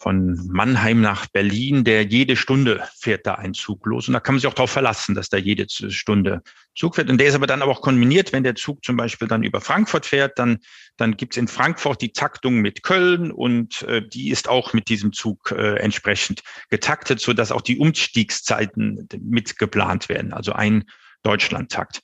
von 0.01 0.47
Mannheim 0.47 0.99
nach 0.99 1.27
Berlin, 1.27 1.83
der 1.83 2.03
jede 2.03 2.35
Stunde 2.35 2.83
fährt 2.97 3.27
da 3.27 3.35
ein 3.35 3.53
Zug 3.53 3.85
los. 3.85 4.07
Und 4.07 4.15
da 4.15 4.19
kann 4.19 4.33
man 4.33 4.39
sich 4.39 4.47
auch 4.47 4.55
darauf 4.55 4.71
verlassen, 4.71 5.13
dass 5.13 5.29
da 5.29 5.37
jede 5.37 5.67
Stunde 5.69 6.41
Zug 6.75 6.95
fährt. 6.95 7.11
Und 7.11 7.19
der 7.19 7.27
ist 7.27 7.35
aber 7.35 7.45
dann 7.45 7.61
aber 7.61 7.71
auch 7.71 7.83
kombiniert, 7.83 8.33
wenn 8.33 8.43
der 8.43 8.55
Zug 8.55 8.83
zum 8.83 8.97
Beispiel 8.97 9.27
dann 9.27 9.43
über 9.43 9.61
Frankfurt 9.61 10.07
fährt, 10.07 10.39
dann, 10.39 10.57
dann 10.97 11.17
gibt 11.17 11.33
es 11.33 11.37
in 11.37 11.47
Frankfurt 11.47 12.01
die 12.01 12.13
Taktung 12.13 12.61
mit 12.61 12.81
Köln 12.81 13.31
und 13.31 13.83
äh, 13.83 14.01
die 14.01 14.31
ist 14.31 14.49
auch 14.49 14.73
mit 14.73 14.89
diesem 14.89 15.13
Zug 15.13 15.51
äh, 15.51 15.75
entsprechend 15.75 16.41
getaktet, 16.71 17.19
so 17.19 17.33
dass 17.33 17.51
auch 17.51 17.61
die 17.61 17.77
Umstiegszeiten 17.77 19.07
mitgeplant 19.19 20.09
werden. 20.09 20.33
Also 20.33 20.53
ein 20.53 20.85
Deutschlandtakt. 21.21 22.01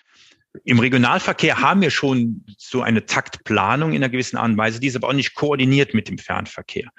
Im 0.63 0.79
Regionalverkehr 0.79 1.61
haben 1.61 1.81
wir 1.81 1.91
schon 1.91 2.45
so 2.57 2.81
eine 2.83 3.05
Taktplanung 3.07 3.91
in 3.91 3.97
einer 3.97 4.09
gewissen 4.09 4.37
Art 4.37 4.49
und 4.49 4.57
Weise, 4.57 4.79
die 4.79 4.87
ist 4.87 4.95
aber 4.95 5.09
auch 5.09 5.13
nicht 5.13 5.33
koordiniert 5.33 5.95
mit 5.95 6.09
dem 6.09 6.19
Fernverkehr. 6.19 6.89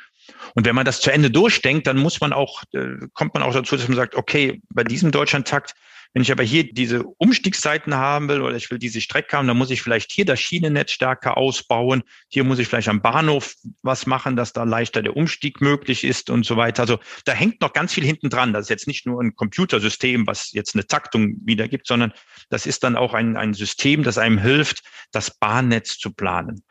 Und 0.54 0.66
wenn 0.66 0.74
man 0.74 0.84
das 0.84 1.00
zu 1.00 1.10
Ende 1.10 1.30
durchdenkt, 1.30 1.86
dann 1.86 1.98
muss 1.98 2.20
man 2.20 2.32
auch, 2.32 2.62
äh, 2.72 2.96
kommt 3.14 3.34
man 3.34 3.42
auch 3.42 3.52
dazu, 3.52 3.76
dass 3.76 3.88
man 3.88 3.96
sagt, 3.96 4.14
okay, 4.14 4.60
bei 4.70 4.84
diesem 4.84 5.10
Deutschlandtakt, 5.10 5.74
wenn 6.14 6.22
ich 6.22 6.32
aber 6.32 6.42
hier 6.42 6.72
diese 6.72 7.02
Umstiegszeiten 7.02 7.94
haben 7.94 8.28
will 8.28 8.40
oder 8.40 8.56
ich 8.56 8.70
will 8.70 8.78
diese 8.78 9.00
Strecke 9.00 9.36
haben, 9.36 9.46
dann 9.46 9.58
muss 9.58 9.70
ich 9.70 9.82
vielleicht 9.82 10.10
hier 10.10 10.24
das 10.24 10.40
Schienennetz 10.40 10.92
stärker 10.92 11.36
ausbauen. 11.36 12.02
Hier 12.28 12.44
muss 12.44 12.58
ich 12.58 12.66
vielleicht 12.66 12.88
am 12.88 13.02
Bahnhof 13.02 13.54
was 13.82 14.06
machen, 14.06 14.34
dass 14.34 14.54
da 14.54 14.64
leichter 14.64 15.02
der 15.02 15.16
Umstieg 15.16 15.60
möglich 15.60 16.04
ist 16.04 16.30
und 16.30 16.46
so 16.46 16.56
weiter. 16.56 16.82
Also 16.82 16.98
da 17.24 17.32
hängt 17.32 17.60
noch 17.60 17.74
ganz 17.74 17.92
viel 17.92 18.04
hinten 18.04 18.30
dran. 18.30 18.52
Das 18.54 18.62
ist 18.62 18.70
jetzt 18.70 18.86
nicht 18.86 19.06
nur 19.06 19.22
ein 19.22 19.36
Computersystem, 19.36 20.26
was 20.26 20.52
jetzt 20.52 20.74
eine 20.74 20.86
Taktung 20.86 21.36
wiedergibt, 21.44 21.86
sondern 21.86 22.12
das 22.48 22.66
ist 22.66 22.84
dann 22.84 22.96
auch 22.96 23.12
ein, 23.12 23.36
ein 23.36 23.52
System, 23.52 24.02
das 24.02 24.16
einem 24.16 24.38
hilft, 24.38 24.82
das 25.12 25.38
Bahnnetz 25.38 25.98
zu 25.98 26.12
planen. 26.14 26.62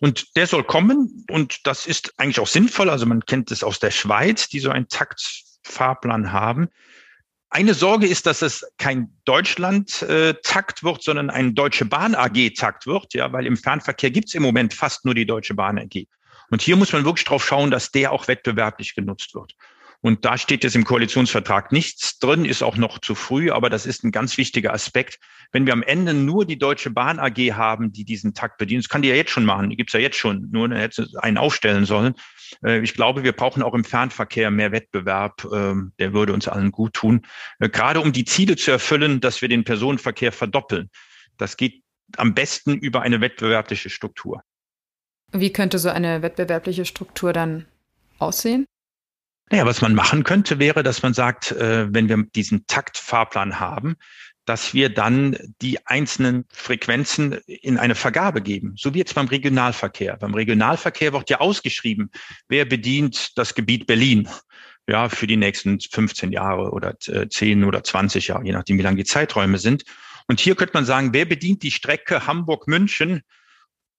Und 0.00 0.36
der 0.36 0.46
soll 0.46 0.64
kommen 0.64 1.24
und 1.30 1.66
das 1.66 1.86
ist 1.86 2.14
eigentlich 2.18 2.40
auch 2.40 2.46
sinnvoll. 2.46 2.90
Also 2.90 3.06
man 3.06 3.24
kennt 3.24 3.50
es 3.50 3.62
aus 3.62 3.78
der 3.78 3.90
Schweiz, 3.90 4.48
die 4.48 4.60
so 4.60 4.70
einen 4.70 4.88
Taktfahrplan 4.88 6.32
haben. 6.32 6.68
Eine 7.50 7.74
Sorge 7.74 8.08
ist, 8.08 8.26
dass 8.26 8.42
es 8.42 8.66
kein 8.78 9.16
Deutschland-Takt 9.24 10.82
wird, 10.82 11.02
sondern 11.02 11.30
ein 11.30 11.54
Deutsche 11.54 11.84
Bahn 11.84 12.16
AG-Takt 12.16 12.86
wird, 12.86 13.14
ja, 13.14 13.32
weil 13.32 13.46
im 13.46 13.56
Fernverkehr 13.56 14.10
gibt 14.10 14.28
es 14.28 14.34
im 14.34 14.42
Moment 14.42 14.74
fast 14.74 15.04
nur 15.04 15.14
die 15.14 15.26
Deutsche 15.26 15.54
Bahn 15.54 15.78
AG. 15.78 16.06
Und 16.50 16.62
hier 16.62 16.76
muss 16.76 16.92
man 16.92 17.04
wirklich 17.04 17.24
drauf 17.24 17.44
schauen, 17.46 17.70
dass 17.70 17.92
der 17.92 18.10
auch 18.10 18.26
wettbewerblich 18.26 18.94
genutzt 18.94 19.34
wird. 19.34 19.54
Und 20.04 20.26
da 20.26 20.36
steht 20.36 20.64
jetzt 20.64 20.76
im 20.76 20.84
Koalitionsvertrag 20.84 21.72
nichts 21.72 22.18
drin, 22.18 22.44
ist 22.44 22.62
auch 22.62 22.76
noch 22.76 22.98
zu 22.98 23.14
früh, 23.14 23.50
aber 23.50 23.70
das 23.70 23.86
ist 23.86 24.04
ein 24.04 24.12
ganz 24.12 24.36
wichtiger 24.36 24.74
Aspekt. 24.74 25.18
Wenn 25.50 25.64
wir 25.64 25.72
am 25.72 25.82
Ende 25.82 26.12
nur 26.12 26.44
die 26.44 26.58
Deutsche 26.58 26.90
Bahn 26.90 27.18
AG 27.18 27.38
haben, 27.54 27.90
die 27.90 28.04
diesen 28.04 28.34
Takt 28.34 28.58
bedient, 28.58 28.84
das 28.84 28.90
kann 28.90 29.00
die 29.00 29.08
ja 29.08 29.14
jetzt 29.14 29.30
schon 29.30 29.46
machen, 29.46 29.70
die 29.70 29.76
gibt's 29.76 29.94
ja 29.94 30.00
jetzt 30.00 30.18
schon, 30.18 30.50
nur 30.50 30.68
hätte 30.74 31.08
einen 31.22 31.38
aufstellen 31.38 31.86
sollen. 31.86 32.16
Äh, 32.62 32.80
ich 32.80 32.92
glaube, 32.92 33.24
wir 33.24 33.32
brauchen 33.32 33.62
auch 33.62 33.72
im 33.72 33.82
Fernverkehr 33.82 34.50
mehr 34.50 34.72
Wettbewerb. 34.72 35.46
Ähm, 35.50 35.94
der 35.98 36.12
würde 36.12 36.34
uns 36.34 36.48
allen 36.48 36.70
gut 36.70 36.92
tun. 36.92 37.22
Äh, 37.58 37.70
gerade 37.70 38.02
um 38.02 38.12
die 38.12 38.26
Ziele 38.26 38.56
zu 38.56 38.72
erfüllen, 38.72 39.22
dass 39.22 39.40
wir 39.40 39.48
den 39.48 39.64
Personenverkehr 39.64 40.32
verdoppeln. 40.32 40.90
Das 41.38 41.56
geht 41.56 41.82
am 42.18 42.34
besten 42.34 42.74
über 42.74 43.00
eine 43.00 43.22
wettbewerbliche 43.22 43.88
Struktur. 43.88 44.42
Wie 45.32 45.50
könnte 45.50 45.78
so 45.78 45.88
eine 45.88 46.20
wettbewerbliche 46.20 46.84
Struktur 46.84 47.32
dann 47.32 47.64
aussehen? 48.18 48.66
Naja, 49.50 49.66
was 49.66 49.82
man 49.82 49.94
machen 49.94 50.24
könnte, 50.24 50.58
wäre, 50.58 50.82
dass 50.82 51.02
man 51.02 51.14
sagt, 51.14 51.52
äh, 51.52 51.92
wenn 51.92 52.08
wir 52.08 52.24
diesen 52.34 52.66
Taktfahrplan 52.66 53.60
haben, 53.60 53.96
dass 54.46 54.74
wir 54.74 54.88
dann 54.90 55.36
die 55.62 55.86
einzelnen 55.86 56.44
Frequenzen 56.52 57.32
in 57.46 57.78
eine 57.78 57.94
Vergabe 57.94 58.42
geben, 58.42 58.74
so 58.76 58.92
wie 58.94 58.98
jetzt 58.98 59.14
beim 59.14 59.28
Regionalverkehr. 59.28 60.16
Beim 60.16 60.34
Regionalverkehr 60.34 61.12
wird 61.12 61.30
ja 61.30 61.40
ausgeschrieben, 61.40 62.10
wer 62.48 62.64
bedient 62.64 63.38
das 63.38 63.54
Gebiet 63.54 63.86
Berlin 63.86 64.28
ja, 64.86 65.08
für 65.08 65.26
die 65.26 65.36
nächsten 65.36 65.80
15 65.80 66.30
Jahre 66.32 66.70
oder 66.70 66.98
10 66.98 67.62
äh, 67.62 67.64
oder 67.64 67.82
20 67.82 68.28
Jahre, 68.28 68.44
je 68.44 68.52
nachdem, 68.52 68.78
wie 68.78 68.82
lang 68.82 68.96
die 68.96 69.04
Zeiträume 69.04 69.58
sind. 69.58 69.84
Und 70.26 70.40
hier 70.40 70.56
könnte 70.56 70.74
man 70.74 70.84
sagen, 70.84 71.12
wer 71.12 71.24
bedient 71.24 71.62
die 71.62 71.70
Strecke 71.70 72.26
Hamburg-München 72.26 73.22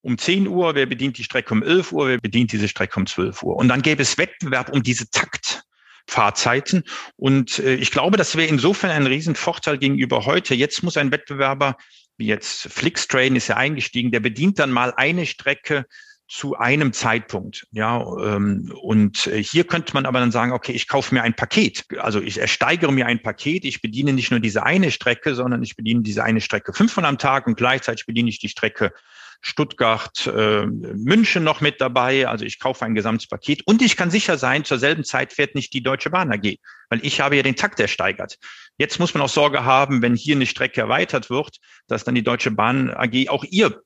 um 0.05 0.19
10 0.19 0.47
Uhr, 0.47 0.75
wer 0.75 0.85
bedient 0.85 1.17
die 1.17 1.23
Strecke 1.23 1.51
um 1.51 1.63
11 1.63 1.91
Uhr, 1.91 2.07
wer 2.07 2.19
bedient 2.19 2.51
diese 2.51 2.67
Strecke 2.67 2.99
um 2.99 3.07
12 3.07 3.41
Uhr. 3.41 3.55
Und 3.55 3.69
dann 3.69 3.81
gäbe 3.81 4.03
es 4.03 4.19
Wettbewerb 4.19 4.69
um 4.69 4.83
diese 4.83 5.09
Taktfahrzeiten. 5.09 6.83
Und 7.15 7.57
äh, 7.57 7.73
ich 7.73 7.89
glaube, 7.89 8.15
das 8.15 8.35
wäre 8.35 8.47
insofern 8.47 8.91
ein 8.91 9.07
Riesenvorteil 9.07 9.79
gegenüber 9.79 10.27
heute. 10.27 10.53
Jetzt 10.53 10.83
muss 10.83 10.95
ein 10.95 11.11
Wettbewerber, 11.11 11.75
wie 12.17 12.27
jetzt 12.27 12.67
Flixtrain 12.71 13.35
ist 13.35 13.47
ja 13.47 13.57
eingestiegen, 13.57 14.11
der 14.11 14.19
bedient 14.19 14.59
dann 14.59 14.71
mal 14.71 14.93
eine 14.95 15.25
Strecke 15.25 15.85
zu 16.27 16.55
einem 16.55 16.93
Zeitpunkt. 16.93 17.65
Ja, 17.71 17.99
ähm, 18.23 18.71
und 18.79 19.25
äh, 19.25 19.41
hier 19.41 19.63
könnte 19.63 19.95
man 19.95 20.05
aber 20.05 20.19
dann 20.19 20.31
sagen, 20.31 20.51
okay, 20.51 20.73
ich 20.73 20.87
kaufe 20.87 21.15
mir 21.15 21.23
ein 21.23 21.35
Paket. 21.35 21.85
Also 21.97 22.21
ich 22.21 22.39
ersteigere 22.39 22.91
mir 22.91 23.07
ein 23.07 23.23
Paket. 23.23 23.65
Ich 23.65 23.81
bediene 23.81 24.13
nicht 24.13 24.29
nur 24.29 24.39
diese 24.39 24.63
eine 24.63 24.91
Strecke, 24.91 25.33
sondern 25.33 25.63
ich 25.63 25.75
bediene 25.75 26.03
diese 26.03 26.23
eine 26.23 26.41
Strecke 26.41 26.73
fünfmal 26.73 27.05
am 27.05 27.17
Tag 27.17 27.47
und 27.47 27.57
gleichzeitig 27.57 28.05
bediene 28.05 28.29
ich 28.29 28.37
die 28.37 28.49
Strecke 28.49 28.93
Stuttgart, 29.41 30.27
äh, 30.27 30.65
München 30.65 31.43
noch 31.43 31.61
mit 31.61 31.81
dabei. 31.81 32.27
Also 32.27 32.45
ich 32.45 32.59
kaufe 32.59 32.85
ein 32.85 32.95
Gesamtpaket 32.95 33.63
und 33.65 33.81
ich 33.81 33.97
kann 33.97 34.11
sicher 34.11 34.37
sein, 34.37 34.65
zur 34.65 34.79
selben 34.79 35.03
Zeit 35.03 35.33
fährt 35.33 35.55
nicht 35.55 35.73
die 35.73 35.83
Deutsche 35.83 36.09
Bahn 36.09 36.31
AG, 36.31 36.57
weil 36.89 36.99
ich 37.03 37.21
habe 37.21 37.35
ja 37.35 37.43
den 37.43 37.55
Takt 37.55 37.79
ersteigert. 37.79 38.37
Jetzt 38.77 38.99
muss 38.99 39.13
man 39.13 39.23
auch 39.23 39.29
Sorge 39.29 39.63
haben, 39.63 40.01
wenn 40.01 40.15
hier 40.15 40.35
eine 40.35 40.45
Strecke 40.45 40.81
erweitert 40.81 41.29
wird, 41.29 41.57
dass 41.87 42.03
dann 42.03 42.15
die 42.15 42.23
Deutsche 42.23 42.51
Bahn 42.51 42.89
AG 42.89 43.29
auch 43.29 43.43
ihr 43.43 43.81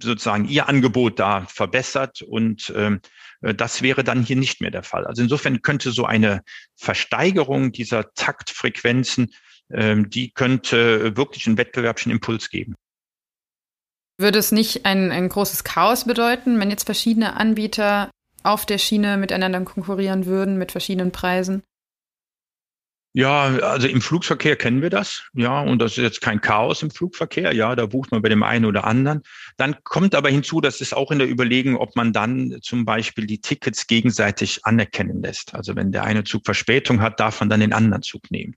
sozusagen 0.00 0.48
ihr 0.48 0.68
Angebot 0.68 1.18
da 1.18 1.46
verbessert 1.46 2.22
und 2.22 2.72
ähm, 2.76 3.00
das 3.40 3.82
wäre 3.82 4.04
dann 4.04 4.22
hier 4.22 4.36
nicht 4.36 4.60
mehr 4.60 4.70
der 4.70 4.82
Fall. 4.82 5.06
Also 5.06 5.22
insofern 5.22 5.62
könnte 5.62 5.90
so 5.90 6.04
eine 6.04 6.42
Versteigerung 6.76 7.72
dieser 7.72 8.12
Taktfrequenzen, 8.14 9.32
ähm, 9.72 10.10
die 10.10 10.30
könnte 10.32 11.16
wirklich 11.16 11.46
einen 11.46 11.58
wettbewerblichen 11.58 12.12
Impuls 12.12 12.50
geben. 12.50 12.76
Würde 14.20 14.38
es 14.38 14.52
nicht 14.52 14.84
ein, 14.84 15.10
ein 15.10 15.30
großes 15.30 15.64
Chaos 15.64 16.04
bedeuten, 16.04 16.60
wenn 16.60 16.68
jetzt 16.68 16.84
verschiedene 16.84 17.36
Anbieter 17.36 18.10
auf 18.42 18.66
der 18.66 18.76
Schiene 18.76 19.16
miteinander 19.16 19.62
konkurrieren 19.62 20.26
würden 20.26 20.58
mit 20.58 20.72
verschiedenen 20.72 21.10
Preisen? 21.10 21.62
Ja, 23.14 23.44
also 23.46 23.88
im 23.88 24.02
Flugverkehr 24.02 24.56
kennen 24.56 24.82
wir 24.82 24.90
das, 24.90 25.24
ja, 25.32 25.62
und 25.62 25.80
das 25.80 25.92
ist 25.92 26.02
jetzt 26.02 26.20
kein 26.20 26.42
Chaos 26.42 26.82
im 26.82 26.90
Flugverkehr, 26.90 27.54
ja, 27.54 27.74
da 27.74 27.86
bucht 27.86 28.12
man 28.12 28.20
bei 28.20 28.28
dem 28.28 28.42
einen 28.42 28.66
oder 28.66 28.84
anderen. 28.84 29.22
Dann 29.56 29.74
kommt 29.84 30.14
aber 30.14 30.28
hinzu, 30.28 30.60
das 30.60 30.82
ist 30.82 30.94
auch 30.94 31.10
in 31.10 31.18
der 31.18 31.28
Überlegung, 31.28 31.76
ob 31.76 31.96
man 31.96 32.12
dann 32.12 32.58
zum 32.60 32.84
Beispiel 32.84 33.26
die 33.26 33.40
Tickets 33.40 33.86
gegenseitig 33.86 34.66
anerkennen 34.66 35.22
lässt. 35.22 35.54
Also 35.54 35.74
wenn 35.74 35.92
der 35.92 36.04
eine 36.04 36.24
Zug 36.24 36.42
Verspätung 36.44 37.00
hat, 37.00 37.18
darf 37.18 37.40
man 37.40 37.48
dann 37.48 37.60
den 37.60 37.72
anderen 37.72 38.02
Zug 38.02 38.30
nehmen. 38.30 38.54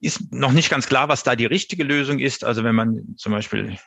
Ist 0.00 0.32
noch 0.32 0.52
nicht 0.52 0.70
ganz 0.70 0.86
klar, 0.86 1.08
was 1.08 1.24
da 1.24 1.34
die 1.34 1.46
richtige 1.46 1.82
Lösung 1.82 2.20
ist. 2.20 2.44
Also 2.44 2.62
wenn 2.62 2.76
man 2.76 3.16
zum 3.16 3.32
Beispiel 3.32 3.78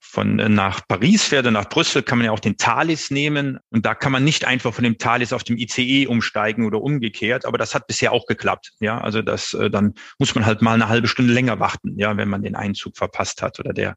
von 0.00 0.38
äh, 0.38 0.48
nach 0.48 0.86
Paris 0.86 1.24
fährt 1.24 1.44
oder 1.44 1.50
nach 1.52 1.68
Brüssel, 1.68 2.02
kann 2.02 2.18
man 2.18 2.26
ja 2.26 2.32
auch 2.32 2.40
den 2.40 2.56
Thalys 2.56 3.10
nehmen. 3.10 3.58
Und 3.70 3.84
da 3.84 3.94
kann 3.94 4.12
man 4.12 4.24
nicht 4.24 4.44
einfach 4.44 4.72
von 4.72 4.84
dem 4.84 4.98
Thalys 4.98 5.32
auf 5.32 5.44
dem 5.44 5.56
ICE 5.56 6.06
umsteigen 6.06 6.66
oder 6.66 6.80
umgekehrt. 6.80 7.44
Aber 7.44 7.58
das 7.58 7.74
hat 7.74 7.86
bisher 7.86 8.12
auch 8.12 8.26
geklappt. 8.26 8.72
Ja, 8.80 9.00
also 9.00 9.22
das, 9.22 9.54
äh, 9.54 9.70
dann 9.70 9.94
muss 10.18 10.34
man 10.34 10.46
halt 10.46 10.62
mal 10.62 10.74
eine 10.74 10.88
halbe 10.88 11.08
Stunde 11.08 11.32
länger 11.32 11.60
warten, 11.60 11.98
ja, 11.98 12.16
wenn 12.16 12.28
man 12.28 12.42
den 12.42 12.54
Einzug 12.54 12.96
verpasst 12.96 13.42
hat 13.42 13.58
oder 13.60 13.72
der 13.72 13.96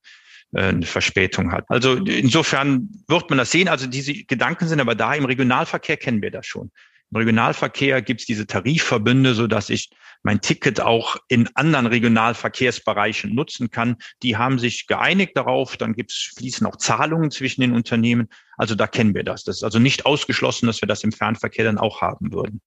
äh, 0.54 0.64
eine 0.64 0.86
Verspätung 0.86 1.52
hat. 1.52 1.66
Also 1.70 1.96
insofern 1.96 2.90
wird 3.08 3.30
man 3.30 3.38
das 3.38 3.52
sehen. 3.52 3.68
Also 3.68 3.88
diese 3.88 4.14
Gedanken 4.14 4.68
sind 4.68 4.82
aber 4.82 4.96
da. 4.96 5.14
Im 5.14 5.26
Regionalverkehr 5.26 5.98
kennen 5.98 6.22
wir 6.22 6.32
das 6.32 6.46
schon. 6.46 6.72
Regionalverkehr 7.20 8.02
gibt 8.02 8.22
es 8.22 8.28
diese 8.28 8.48
Tarifverbünde, 8.48 9.34
so 9.34 9.48
dass 9.48 9.70
ich 9.70 9.90
mein 10.24 10.42
Ticket 10.42 10.80
auch 10.80 11.18
in 11.28 11.50
anderen 11.56 11.88
Regionalverkehrsbereichen 11.88 13.34
nutzen 13.34 13.72
kann. 13.72 13.98
Die 14.24 14.38
haben 14.38 14.60
sich 14.60 14.88
geeinigt 14.88 15.36
darauf. 15.36 15.78
Dann 15.78 15.94
gibt's 15.94 16.32
fließen 16.38 16.66
auch 16.68 16.76
Zahlungen 16.76 17.32
zwischen 17.32 17.62
den 17.62 17.74
Unternehmen. 17.74 18.28
Also 18.58 18.76
da 18.76 18.88
kennen 18.88 19.16
wir 19.16 19.24
das. 19.24 19.44
Das 19.44 19.58
ist 19.58 19.64
also 19.64 19.80
nicht 19.80 20.06
ausgeschlossen, 20.06 20.68
dass 20.68 20.82
wir 20.82 20.88
das 20.88 21.04
im 21.04 21.12
Fernverkehr 21.12 21.66
dann 21.66 21.78
auch 21.78 22.02
haben 22.02 22.32
würden. 22.32 22.62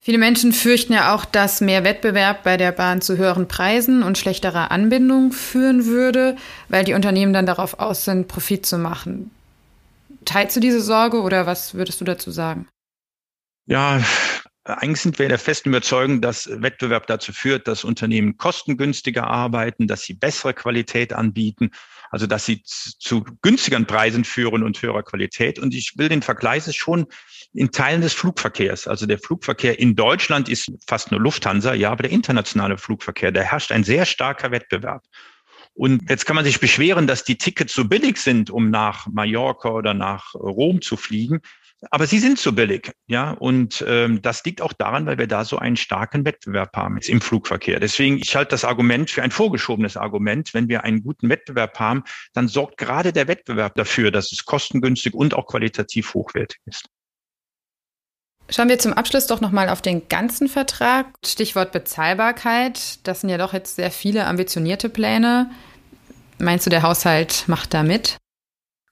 Viele 0.00 0.18
Menschen 0.18 0.52
fürchten 0.52 0.92
ja 0.92 1.14
auch, 1.14 1.24
dass 1.24 1.60
mehr 1.60 1.82
Wettbewerb 1.84 2.44
bei 2.44 2.56
der 2.56 2.72
Bahn 2.72 3.00
zu 3.00 3.16
höheren 3.16 3.48
Preisen 3.48 4.02
und 4.02 4.16
schlechterer 4.16 4.70
Anbindung 4.70 5.32
führen 5.32 5.86
würde, 5.86 6.36
weil 6.68 6.84
die 6.84 6.94
Unternehmen 6.94 7.32
dann 7.32 7.46
darauf 7.46 7.80
aus 7.80 8.04
sind, 8.04 8.28
Profit 8.28 8.64
zu 8.64 8.78
machen. 8.78 9.32
Teilst 10.24 10.56
du 10.56 10.60
diese 10.60 10.80
Sorge 10.80 11.20
oder 11.20 11.46
was 11.46 11.74
würdest 11.74 12.00
du 12.00 12.04
dazu 12.04 12.30
sagen? 12.30 12.68
Ja, 13.68 14.02
eigentlich 14.64 15.02
sind 15.02 15.18
wir 15.18 15.28
der 15.28 15.38
festen 15.38 15.68
Überzeugung, 15.68 16.22
dass 16.22 16.48
Wettbewerb 16.50 17.06
dazu 17.06 17.34
führt, 17.34 17.68
dass 17.68 17.84
Unternehmen 17.84 18.38
kostengünstiger 18.38 19.26
arbeiten, 19.26 19.86
dass 19.86 20.04
sie 20.04 20.14
bessere 20.14 20.54
Qualität 20.54 21.12
anbieten, 21.12 21.70
Also 22.10 22.26
dass 22.26 22.46
sie 22.46 22.62
zu 22.64 23.24
günstigeren 23.42 23.86
Preisen 23.86 24.24
führen 24.24 24.62
und 24.62 24.80
höherer 24.80 25.02
Qualität. 25.02 25.58
Und 25.58 25.74
ich 25.74 25.98
will 25.98 26.08
den 26.08 26.22
Vergleich 26.22 26.64
schon 26.74 27.06
in 27.52 27.70
Teilen 27.70 28.00
des 28.00 28.14
Flugverkehrs. 28.14 28.88
Also 28.88 29.04
der 29.04 29.18
Flugverkehr 29.18 29.78
in 29.78 29.94
Deutschland 29.94 30.48
ist 30.48 30.72
fast 30.86 31.10
nur 31.10 31.20
Lufthansa, 31.20 31.74
ja, 31.74 31.90
aber 31.90 32.04
der 32.04 32.12
internationale 32.12 32.78
Flugverkehr, 32.78 33.32
da 33.32 33.42
herrscht 33.42 33.70
ein 33.70 33.84
sehr 33.84 34.06
starker 34.06 34.50
Wettbewerb. 34.50 35.04
Und 35.74 36.08
jetzt 36.10 36.24
kann 36.24 36.36
man 36.36 36.44
sich 36.44 36.58
beschweren, 36.58 37.06
dass 37.06 37.22
die 37.22 37.38
Tickets 37.38 37.74
so 37.74 37.84
billig 37.84 38.16
sind, 38.16 38.50
um 38.50 38.70
nach 38.70 39.06
Mallorca 39.06 39.68
oder 39.68 39.94
nach 39.94 40.34
Rom 40.34 40.82
zu 40.82 40.96
fliegen. 40.96 41.40
Aber 41.90 42.06
sie 42.06 42.18
sind 42.18 42.38
so 42.38 42.52
billig, 42.52 42.90
ja. 43.06 43.30
Und 43.30 43.84
ähm, 43.86 44.20
das 44.20 44.44
liegt 44.44 44.60
auch 44.60 44.72
daran, 44.72 45.06
weil 45.06 45.18
wir 45.18 45.28
da 45.28 45.44
so 45.44 45.58
einen 45.58 45.76
starken 45.76 46.24
Wettbewerb 46.24 46.76
haben 46.76 46.96
jetzt 46.96 47.08
im 47.08 47.20
Flugverkehr. 47.20 47.78
Deswegen, 47.78 48.18
ich 48.18 48.34
halte 48.34 48.50
das 48.50 48.64
Argument 48.64 49.10
für 49.10 49.22
ein 49.22 49.30
vorgeschobenes 49.30 49.96
Argument. 49.96 50.52
Wenn 50.54 50.68
wir 50.68 50.82
einen 50.82 51.02
guten 51.02 51.28
Wettbewerb 51.28 51.78
haben, 51.78 52.02
dann 52.32 52.48
sorgt 52.48 52.78
gerade 52.78 53.12
der 53.12 53.28
Wettbewerb 53.28 53.76
dafür, 53.76 54.10
dass 54.10 54.32
es 54.32 54.44
kostengünstig 54.44 55.14
und 55.14 55.34
auch 55.34 55.46
qualitativ 55.46 56.14
hochwertig 56.14 56.58
ist. 56.66 56.86
Schauen 58.50 58.68
wir 58.70 58.78
zum 58.78 58.94
Abschluss 58.94 59.26
doch 59.26 59.40
nochmal 59.40 59.68
auf 59.68 59.82
den 59.82 60.08
ganzen 60.08 60.48
Vertrag. 60.48 61.06
Stichwort 61.24 61.70
Bezahlbarkeit. 61.70 63.06
Das 63.06 63.20
sind 63.20 63.30
ja 63.30 63.38
doch 63.38 63.52
jetzt 63.52 63.76
sehr 63.76 63.90
viele 63.90 64.26
ambitionierte 64.26 64.88
Pläne. 64.88 65.50
Meinst 66.38 66.64
du, 66.64 66.70
der 66.70 66.82
Haushalt 66.82 67.44
macht 67.46 67.74
da 67.74 67.82
mit? 67.82 68.16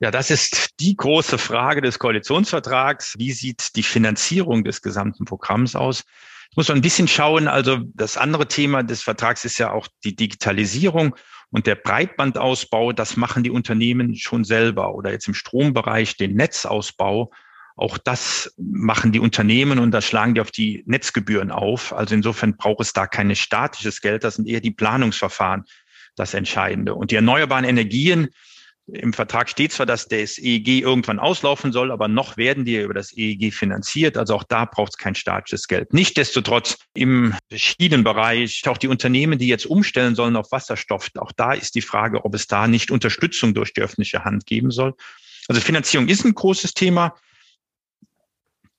Ja, 0.01 0.11
das 0.11 0.31
ist 0.31 0.79
die 0.81 0.95
große 0.95 1.39
Frage 1.39 1.81
des 1.81 1.99
Koalitionsvertrags. 1.99 3.15
Wie 3.19 3.33
sieht 3.33 3.77
die 3.77 3.83
Finanzierung 3.83 4.63
des 4.63 4.83
gesamten 4.83 5.25
Programms 5.25 5.75
aus? 5.75 6.05
Ich 6.51 6.57
muss 6.57 6.69
man 6.69 6.79
ein 6.79 6.83
bisschen 6.83 7.09
schauen. 7.09 7.49
Also 7.49 7.79
das 7.95 8.17
andere 8.17 8.47
Thema 8.47 8.83
des 8.83 9.03
Vertrags 9.03 9.45
ist 9.45 9.59
ja 9.59 9.73
auch 9.73 9.89
die 10.05 10.15
Digitalisierung 10.15 11.17
und 11.51 11.67
der 11.67 11.77
Breitbandausbau. 11.77 12.93
Das 12.93 13.17
machen 13.17 13.43
die 13.43 13.51
Unternehmen 13.51 14.17
schon 14.17 14.45
selber 14.45 14.95
oder 14.95 15.13
jetzt 15.13 15.29
im 15.29 15.35
Strombereich 15.35 16.17
den 16.17 16.35
Netzausbau. 16.35 17.33
Auch 17.77 17.99
das 17.99 18.55
machen 18.59 19.13
die 19.13 19.21
Unternehmen 19.21 19.79
und 19.79 19.91
da 19.91 20.01
schlagen 20.01 20.35
die 20.35 20.41
auf 20.41 20.51
die 20.51 20.83
Netzgebühren 20.87 21.51
auf. 21.51 21.93
Also 21.93 22.15
insofern 22.15 22.57
braucht 22.57 22.81
es 22.81 22.93
da 22.93 23.07
kein 23.07 23.35
statisches 23.35 24.01
Geld. 24.01 24.25
Das 24.25 24.37
sind 24.37 24.49
eher 24.49 24.61
die 24.61 24.71
Planungsverfahren 24.71 25.65
das 26.17 26.33
Entscheidende. 26.35 26.95
Und 26.95 27.11
die 27.11 27.17
erneuerbaren 27.17 27.65
Energien, 27.65 28.29
im 28.89 29.13
Vertrag 29.13 29.49
steht 29.49 29.73
zwar, 29.73 29.87
dass 29.87 30.07
das 30.07 30.39
EEG 30.39 30.83
irgendwann 30.83 31.19
auslaufen 31.19 31.73
soll, 31.73 31.91
aber 31.91 32.07
noch 32.07 32.37
werden 32.37 32.65
die 32.65 32.77
über 32.77 32.95
das 32.95 33.13
EEG 33.17 33.53
finanziert. 33.53 34.17
Also 34.17 34.35
auch 34.37 34.45
da 34.45 34.65
braucht 34.65 34.93
es 34.93 34.97
kein 34.97 35.17
staatliches 35.17 35.67
Geld. 35.67 35.93
Nichtsdestotrotz 35.93 36.79
im 36.95 37.35
Schienenbereich, 37.53 38.63
auch 38.69 38.79
die 38.79 38.87
Unternehmen, 38.87 39.39
die 39.39 39.49
jetzt 39.49 39.67
umstellen 39.67 40.15
sollen 40.15 40.37
auf 40.37 40.53
Wasserstoff, 40.53 41.11
auch 41.19 41.33
da 41.33 41.53
ist 41.53 41.75
die 41.75 41.83
Frage, 41.83 42.25
ob 42.25 42.35
es 42.35 42.47
da 42.47 42.69
nicht 42.69 42.93
Unterstützung 42.93 43.55
durch 43.55 43.73
die 43.73 43.81
öffentliche 43.81 44.25
Hand 44.25 44.47
geben 44.47 44.71
soll. 44.71 44.95
Also 45.49 45.61
Finanzierung 45.61 46.07
ist 46.07 46.25
ein 46.25 46.35
großes 46.35 46.73
Thema. 46.75 47.17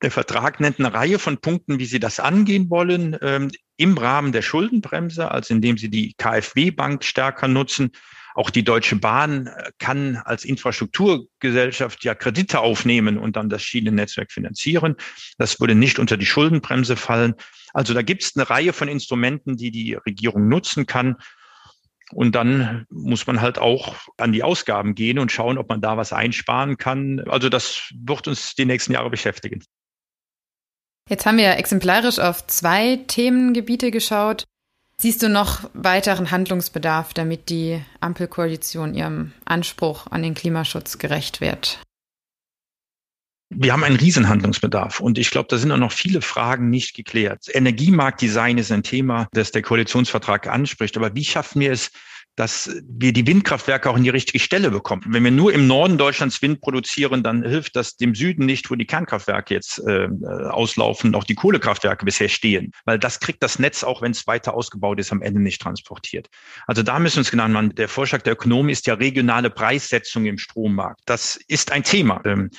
Der 0.02 0.12
Vertrag 0.12 0.62
nennt 0.62 0.80
eine 0.80 0.94
Reihe 0.94 1.20
von 1.20 1.40
Punkten, 1.40 1.80
wie 1.80 1.86
Sie 1.86 2.00
das 2.00 2.20
angehen 2.20 2.70
wollen, 2.70 3.18
ähm, 3.22 3.52
im 3.78 3.98
Rahmen 3.98 4.32
der 4.32 4.42
Schuldenbremse, 4.42 5.32
also 5.32 5.54
indem 5.54 5.78
Sie 5.78 5.90
die 5.90 6.14
KfW-Bank 6.14 7.04
stärker 7.04 7.48
nutzen. 7.48 7.92
Auch 8.38 8.52
die 8.52 8.64
Deutsche 8.64 8.96
Bahn 8.96 9.48
äh, 9.48 9.72
kann 9.80 10.18
als 10.18 10.46
Infrastrukturgesellschaft 10.46 12.04
ja 12.04 12.14
Kredite 12.14 12.60
aufnehmen 12.60 13.18
und 13.18 13.36
dann 13.36 13.50
das 13.50 13.64
Schienennetzwerk 13.64 14.32
finanzieren. 14.32 14.96
Das 15.40 15.60
würde 15.60 15.74
nicht 15.74 15.98
unter 15.98 16.18
die 16.18 16.28
Schuldenbremse 16.28 16.98
fallen. 16.98 17.34
Also 17.74 17.96
da 17.96 18.04
gibt 18.04 18.22
es 18.22 18.36
eine 18.36 18.48
Reihe 18.48 18.74
von 18.74 18.90
Instrumenten, 18.90 19.58
die 19.58 19.72
die 19.72 19.96
Regierung 19.96 20.50
nutzen 20.50 20.86
kann. 20.86 21.16
Und 22.14 22.36
dann 22.36 22.86
muss 22.92 23.26
man 23.26 23.42
halt 23.42 23.58
auch 23.58 23.96
an 24.18 24.34
die 24.34 24.44
Ausgaben 24.44 24.94
gehen 24.94 25.18
und 25.18 25.32
schauen, 25.32 25.58
ob 25.58 25.68
man 25.70 25.82
da 25.82 25.98
was 25.98 26.14
einsparen 26.14 26.78
kann. 26.78 27.22
Also 27.22 27.50
das 27.50 27.90
wird 27.96 28.28
uns 28.28 28.54
die 28.54 28.66
nächsten 28.66 28.94
Jahre 28.94 29.10
beschäftigen. 29.10 29.64
Jetzt 31.10 31.26
haben 31.26 31.40
wir 31.40 31.58
exemplarisch 31.58 32.20
auf 32.20 32.46
zwei 32.46 32.98
Themengebiete 33.08 33.90
geschaut. 33.90 34.44
Siehst 35.00 35.22
du 35.22 35.30
noch 35.30 35.70
weiteren 35.74 36.32
Handlungsbedarf, 36.32 37.14
damit 37.14 37.50
die 37.50 37.80
Ampelkoalition 38.00 38.96
ihrem 38.96 39.32
Anspruch 39.46 40.08
an 40.08 40.24
den 40.24 40.34
Klimaschutz 40.34 40.98
gerecht 40.98 41.40
wird? 41.40 41.80
Wir 43.50 43.74
haben 43.74 43.84
einen 43.84 43.96
Riesenhandlungsbedarf 43.96 45.00
und 45.00 45.20
ich 45.20 45.30
glaube, 45.30 45.48
da 45.50 45.58
sind 45.58 45.72
auch 45.72 45.78
noch 45.78 45.92
viele 45.92 46.22
Fragen 46.22 46.72
nicht 46.72 46.96
geklärt. 46.96 47.46
Energiemarktdesign 47.54 48.58
ist 48.58 48.72
ein 48.72 48.82
Thema, 48.82 49.28
das 49.34 49.52
der 49.52 49.62
Koalitionsvertrag 49.62 50.48
anspricht. 50.48 50.98
Aber 50.98 51.14
wie 51.16 51.24
schaffen 51.24 51.62
wir 51.62 51.72
es, 51.72 51.92
dass 52.38 52.70
wir 52.88 53.14
die 53.14 53.26
Windkraftwerke 53.26 53.90
auch 53.90 53.98
in 53.98 54.04
die 54.04 54.12
richtige 54.12 54.40
Stelle 54.40 54.70
bekommen. 54.70 55.02
Wenn 55.08 55.24
wir 55.24 55.32
nur 55.32 55.52
im 55.52 55.66
Norden 55.66 55.98
Deutschlands 55.98 56.40
Wind 56.44 56.62
produzieren, 56.62 57.24
dann 57.24 57.44
hilft 57.44 57.76
das 57.76 57.98
dem 57.98 58.14
Süden 58.14 58.46
nicht, 58.46 58.70
wo 58.70 58.76
die 58.76 58.86
Kernkraftwerke 58.86 59.56
jetzt 59.56 59.80
äh, 59.80 60.08
auslaufen, 60.50 61.16
auch 61.16 61.24
die 61.24 61.34
Kohlekraftwerke 61.34 62.06
bisher 62.06 62.30
stehen. 62.30 62.72
Weil 62.86 63.00
das 63.00 63.20
kriegt 63.20 63.42
das 63.42 63.58
Netz, 63.58 63.84
auch 63.84 64.04
wenn 64.04 64.12
es 64.12 64.28
weiter 64.28 64.54
ausgebaut 64.54 65.00
ist, 65.00 65.12
am 65.12 65.24
Ende 65.24 65.42
nicht 65.42 65.60
transportiert. 65.60 66.30
Also 66.68 66.84
da 66.84 67.00
müssen 67.00 67.16
wir 67.16 67.22
uns 67.22 67.32
genannt 67.32 67.54
machen. 67.56 67.74
Der 67.74 67.90
Vorschlag 67.90 68.22
der 68.22 68.34
Ökonomen 68.34 68.70
ist 68.70 68.86
ja 68.86 68.94
regionale 68.94 69.50
Preissetzung 69.50 70.28
im 70.28 70.38
Strommarkt. 70.38 71.02
Das 71.08 71.40
ist 71.48 71.72
ein 71.72 71.84
Thema. 71.84 72.22
Ähm, 72.24 72.52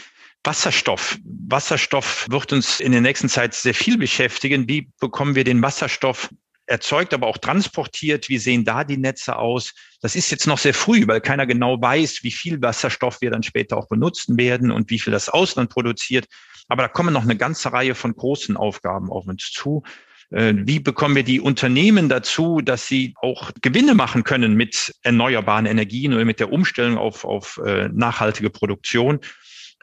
Wasserstoff. 0.43 1.19
Wasserstoff 1.25 2.27
wird 2.31 2.53
uns 2.53 2.81
in 2.81 2.93
der 2.93 3.01
nächsten 3.01 3.29
Zeit 3.29 3.55
sehr 3.55 3.75
viel 3.75 3.97
beschäftigen. 3.97 4.69
Wie 4.69 4.91
bekommen 4.99 5.37
wir 5.37 5.45
den 5.45 5.63
Wasserstoff 5.63 6.31
erzeugt, 6.69 7.15
aber 7.15 7.27
auch 7.27 7.39
transportiert. 7.39 8.29
Wie 8.29 8.39
sehen 8.39 8.65
da 8.65 8.85
die 8.85 8.97
Netze 8.97 9.37
aus? 9.37 9.75
Das 10.01 10.15
ist 10.15 10.31
jetzt 10.31 10.47
noch 10.47 10.59
sehr 10.59 10.75
früh, 10.75 11.07
weil 11.07 11.21
keiner 11.21 11.47
genau 11.47 11.81
weiß, 11.81 12.23
wie 12.23 12.31
viel 12.31 12.61
Wasserstoff 12.63 13.21
wir 13.21 13.31
dann 13.31 13.43
später 13.43 13.77
auch 13.77 13.89
benutzen 13.89 14.39
werden 14.39 14.71
und 14.71 14.91
wie 14.91 14.99
viel 14.99 15.13
das 15.13 15.29
Ausland 15.29 15.71
produziert. 15.71 16.27
Aber 16.69 16.83
da 16.83 16.89
kommen 16.89 17.15
noch 17.15 17.23
eine 17.23 17.37
ganze 17.37 17.73
Reihe 17.73 17.95
von 17.95 18.15
großen 18.15 18.57
Aufgaben 18.57 19.11
auf 19.11 19.27
uns 19.27 19.51
zu. 19.51 19.83
Äh, 20.31 20.55
wie 20.57 20.81
bekommen 20.81 21.17
wir 21.17 21.23
die 21.23 21.41
Unternehmen 21.41 22.09
dazu, 22.09 22.61
dass 22.61 22.87
sie 22.87 23.15
auch 23.21 23.51
Gewinne 23.63 23.95
machen 23.95 24.25
können 24.25 24.55
mit 24.55 24.95
erneuerbaren 25.03 25.67
Energien 25.67 26.13
oder 26.13 26.25
mit 26.25 26.41
der 26.41 26.53
Umstellung 26.53 26.99
auf, 26.99 27.25
auf 27.25 27.61
äh, 27.65 27.89
nachhaltige 27.89 28.51
Produktion? 28.51 29.21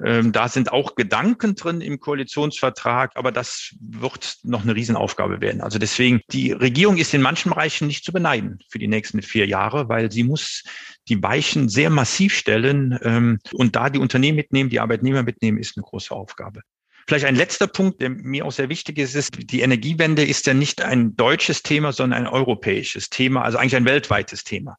Ähm, 0.03 0.31
da 0.31 0.49
sind 0.49 0.71
auch 0.71 0.95
Gedanken 0.95 1.55
drin 1.55 1.79
im 1.81 1.99
Koalitionsvertrag, 1.99 3.11
aber 3.15 3.31
das 3.31 3.73
wird 3.79 4.37
noch 4.43 4.63
eine 4.63 4.75
Riesenaufgabe 4.75 5.39
werden. 5.39 5.61
Also 5.61 5.79
deswegen, 5.79 6.21
die 6.31 6.51
Regierung 6.51 6.97
ist 6.97 7.13
in 7.13 7.21
manchen 7.21 7.51
Bereichen 7.51 7.87
nicht 7.87 8.03
zu 8.03 8.11
beneiden 8.11 8.59
für 8.69 8.79
die 8.79 8.87
nächsten 8.87 9.21
vier 9.21 9.47
Jahre, 9.47 9.87
weil 9.87 10.11
sie 10.11 10.23
muss 10.23 10.63
die 11.07 11.21
Weichen 11.23 11.69
sehr 11.69 11.89
massiv 11.89 12.35
stellen 12.35 12.99
ähm, 13.03 13.39
und 13.53 13.75
da 13.75 13.89
die 13.89 13.99
Unternehmen 13.99 14.35
mitnehmen, 14.35 14.69
die 14.69 14.79
Arbeitnehmer 14.79 15.23
mitnehmen, 15.23 15.57
ist 15.57 15.77
eine 15.77 15.83
große 15.83 16.13
Aufgabe. 16.13 16.61
Vielleicht 17.07 17.25
ein 17.25 17.35
letzter 17.35 17.67
Punkt, 17.67 18.01
der 18.01 18.09
mir 18.09 18.45
auch 18.45 18.51
sehr 18.51 18.67
wichtig 18.67 18.97
ist, 18.97 19.13
ist, 19.13 19.37
die 19.37 19.61
Energiewende 19.61 20.25
ist 20.25 20.47
ja 20.47 20.55
nicht 20.55 20.81
ein 20.81 21.15
deutsches 21.15 21.61
Thema, 21.61 21.93
sondern 21.93 22.25
ein 22.25 22.27
europäisches 22.27 23.09
Thema, 23.11 23.43
also 23.43 23.59
eigentlich 23.59 23.75
ein 23.75 23.85
weltweites 23.85 24.43
Thema. 24.43 24.77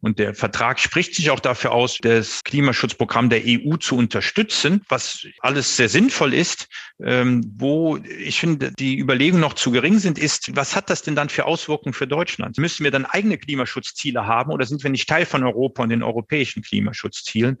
Und 0.00 0.20
der 0.20 0.34
Vertrag 0.34 0.78
spricht 0.78 1.14
sich 1.14 1.30
auch 1.30 1.40
dafür 1.40 1.72
aus, 1.72 1.98
das 2.00 2.44
Klimaschutzprogramm 2.44 3.30
der 3.30 3.42
EU 3.44 3.76
zu 3.76 3.96
unterstützen, 3.96 4.84
was 4.88 5.26
alles 5.40 5.76
sehr 5.76 5.88
sinnvoll 5.88 6.34
ist. 6.34 6.68
Ähm, 7.02 7.52
wo 7.56 7.96
ich 7.96 8.38
finde, 8.38 8.72
die 8.78 8.98
Überlegungen 8.98 9.40
noch 9.40 9.54
zu 9.54 9.72
gering 9.72 9.98
sind, 9.98 10.18
ist, 10.18 10.54
was 10.54 10.76
hat 10.76 10.88
das 10.88 11.02
denn 11.02 11.16
dann 11.16 11.28
für 11.28 11.46
Auswirkungen 11.46 11.94
für 11.94 12.06
Deutschland? 12.06 12.58
Müssen 12.58 12.84
wir 12.84 12.92
dann 12.92 13.06
eigene 13.06 13.38
Klimaschutzziele 13.38 14.24
haben 14.24 14.52
oder 14.52 14.66
sind 14.66 14.82
wir 14.84 14.90
nicht 14.90 15.08
Teil 15.08 15.26
von 15.26 15.42
Europa 15.42 15.82
und 15.82 15.88
den 15.88 16.04
europäischen 16.04 16.62
Klimaschutzzielen? 16.62 17.58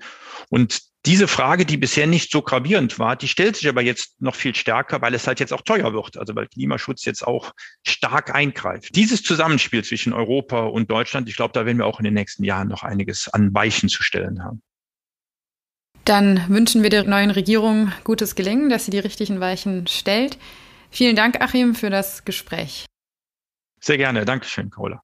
Und 0.48 0.87
diese 1.06 1.28
Frage, 1.28 1.64
die 1.64 1.76
bisher 1.76 2.06
nicht 2.06 2.30
so 2.30 2.42
gravierend 2.42 2.98
war, 2.98 3.16
die 3.16 3.28
stellt 3.28 3.56
sich 3.56 3.68
aber 3.68 3.82
jetzt 3.82 4.20
noch 4.20 4.34
viel 4.34 4.54
stärker, 4.54 5.00
weil 5.00 5.14
es 5.14 5.26
halt 5.26 5.40
jetzt 5.40 5.52
auch 5.52 5.62
teuer 5.62 5.92
wird, 5.92 6.16
also 6.16 6.34
weil 6.34 6.48
Klimaschutz 6.48 7.04
jetzt 7.04 7.26
auch 7.26 7.52
stark 7.86 8.34
eingreift. 8.34 8.94
Dieses 8.96 9.22
Zusammenspiel 9.22 9.84
zwischen 9.84 10.12
Europa 10.12 10.60
und 10.60 10.90
Deutschland, 10.90 11.28
ich 11.28 11.36
glaube, 11.36 11.52
da 11.52 11.64
werden 11.64 11.78
wir 11.78 11.86
auch 11.86 12.00
in 12.00 12.04
den 12.04 12.14
nächsten 12.14 12.44
Jahren 12.44 12.68
noch 12.68 12.82
einiges 12.82 13.28
an 13.28 13.54
Weichen 13.54 13.88
zu 13.88 14.02
stellen 14.02 14.42
haben. 14.42 14.60
Dann 16.04 16.48
wünschen 16.48 16.82
wir 16.82 16.90
der 16.90 17.04
neuen 17.04 17.30
Regierung 17.30 17.92
gutes 18.02 18.34
Gelingen, 18.34 18.70
dass 18.70 18.86
sie 18.86 18.90
die 18.90 18.98
richtigen 18.98 19.40
Weichen 19.40 19.86
stellt. 19.86 20.38
Vielen 20.90 21.16
Dank, 21.16 21.40
Achim, 21.40 21.74
für 21.74 21.90
das 21.90 22.24
Gespräch. 22.24 22.86
Sehr 23.80 23.98
gerne. 23.98 24.24
Dankeschön, 24.24 24.70
Carola. 24.70 25.02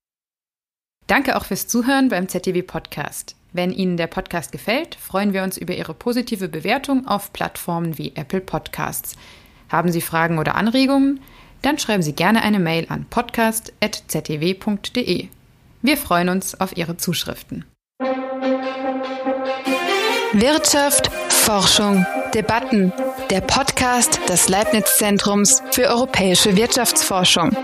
Danke 1.07 1.37
auch 1.37 1.44
fürs 1.44 1.68
Zuhören 1.68 2.09
beim 2.09 2.28
ZDW 2.28 2.62
Podcast. 2.62 3.37
Wenn 3.54 3.70
Ihnen 3.70 3.96
der 3.96 4.08
Podcast 4.08 4.50
gefällt, 4.50 4.96
freuen 4.96 5.32
wir 5.32 5.44
uns 5.44 5.56
über 5.56 5.76
Ihre 5.76 5.94
positive 5.94 6.48
Bewertung 6.48 7.06
auf 7.06 7.32
Plattformen 7.32 7.96
wie 7.98 8.16
Apple 8.16 8.40
Podcasts. 8.40 9.14
Haben 9.68 9.92
Sie 9.92 10.00
Fragen 10.00 10.40
oder 10.40 10.56
Anregungen? 10.56 11.20
Dann 11.62 11.78
schreiben 11.78 12.02
Sie 12.02 12.14
gerne 12.14 12.42
eine 12.42 12.58
Mail 12.58 12.86
an 12.88 13.06
podcast.ztw.de. 13.08 15.28
Wir 15.82 15.96
freuen 15.96 16.30
uns 16.30 16.60
auf 16.60 16.76
Ihre 16.76 16.96
Zuschriften. 16.96 17.64
Wirtschaft, 20.32 21.12
Forschung, 21.28 22.04
Debatten. 22.34 22.92
Der 23.30 23.40
Podcast 23.40 24.18
des 24.28 24.48
Leibniz 24.48 24.98
Zentrums 24.98 25.62
für 25.70 25.84
europäische 25.84 26.56
Wirtschaftsforschung. 26.56 27.56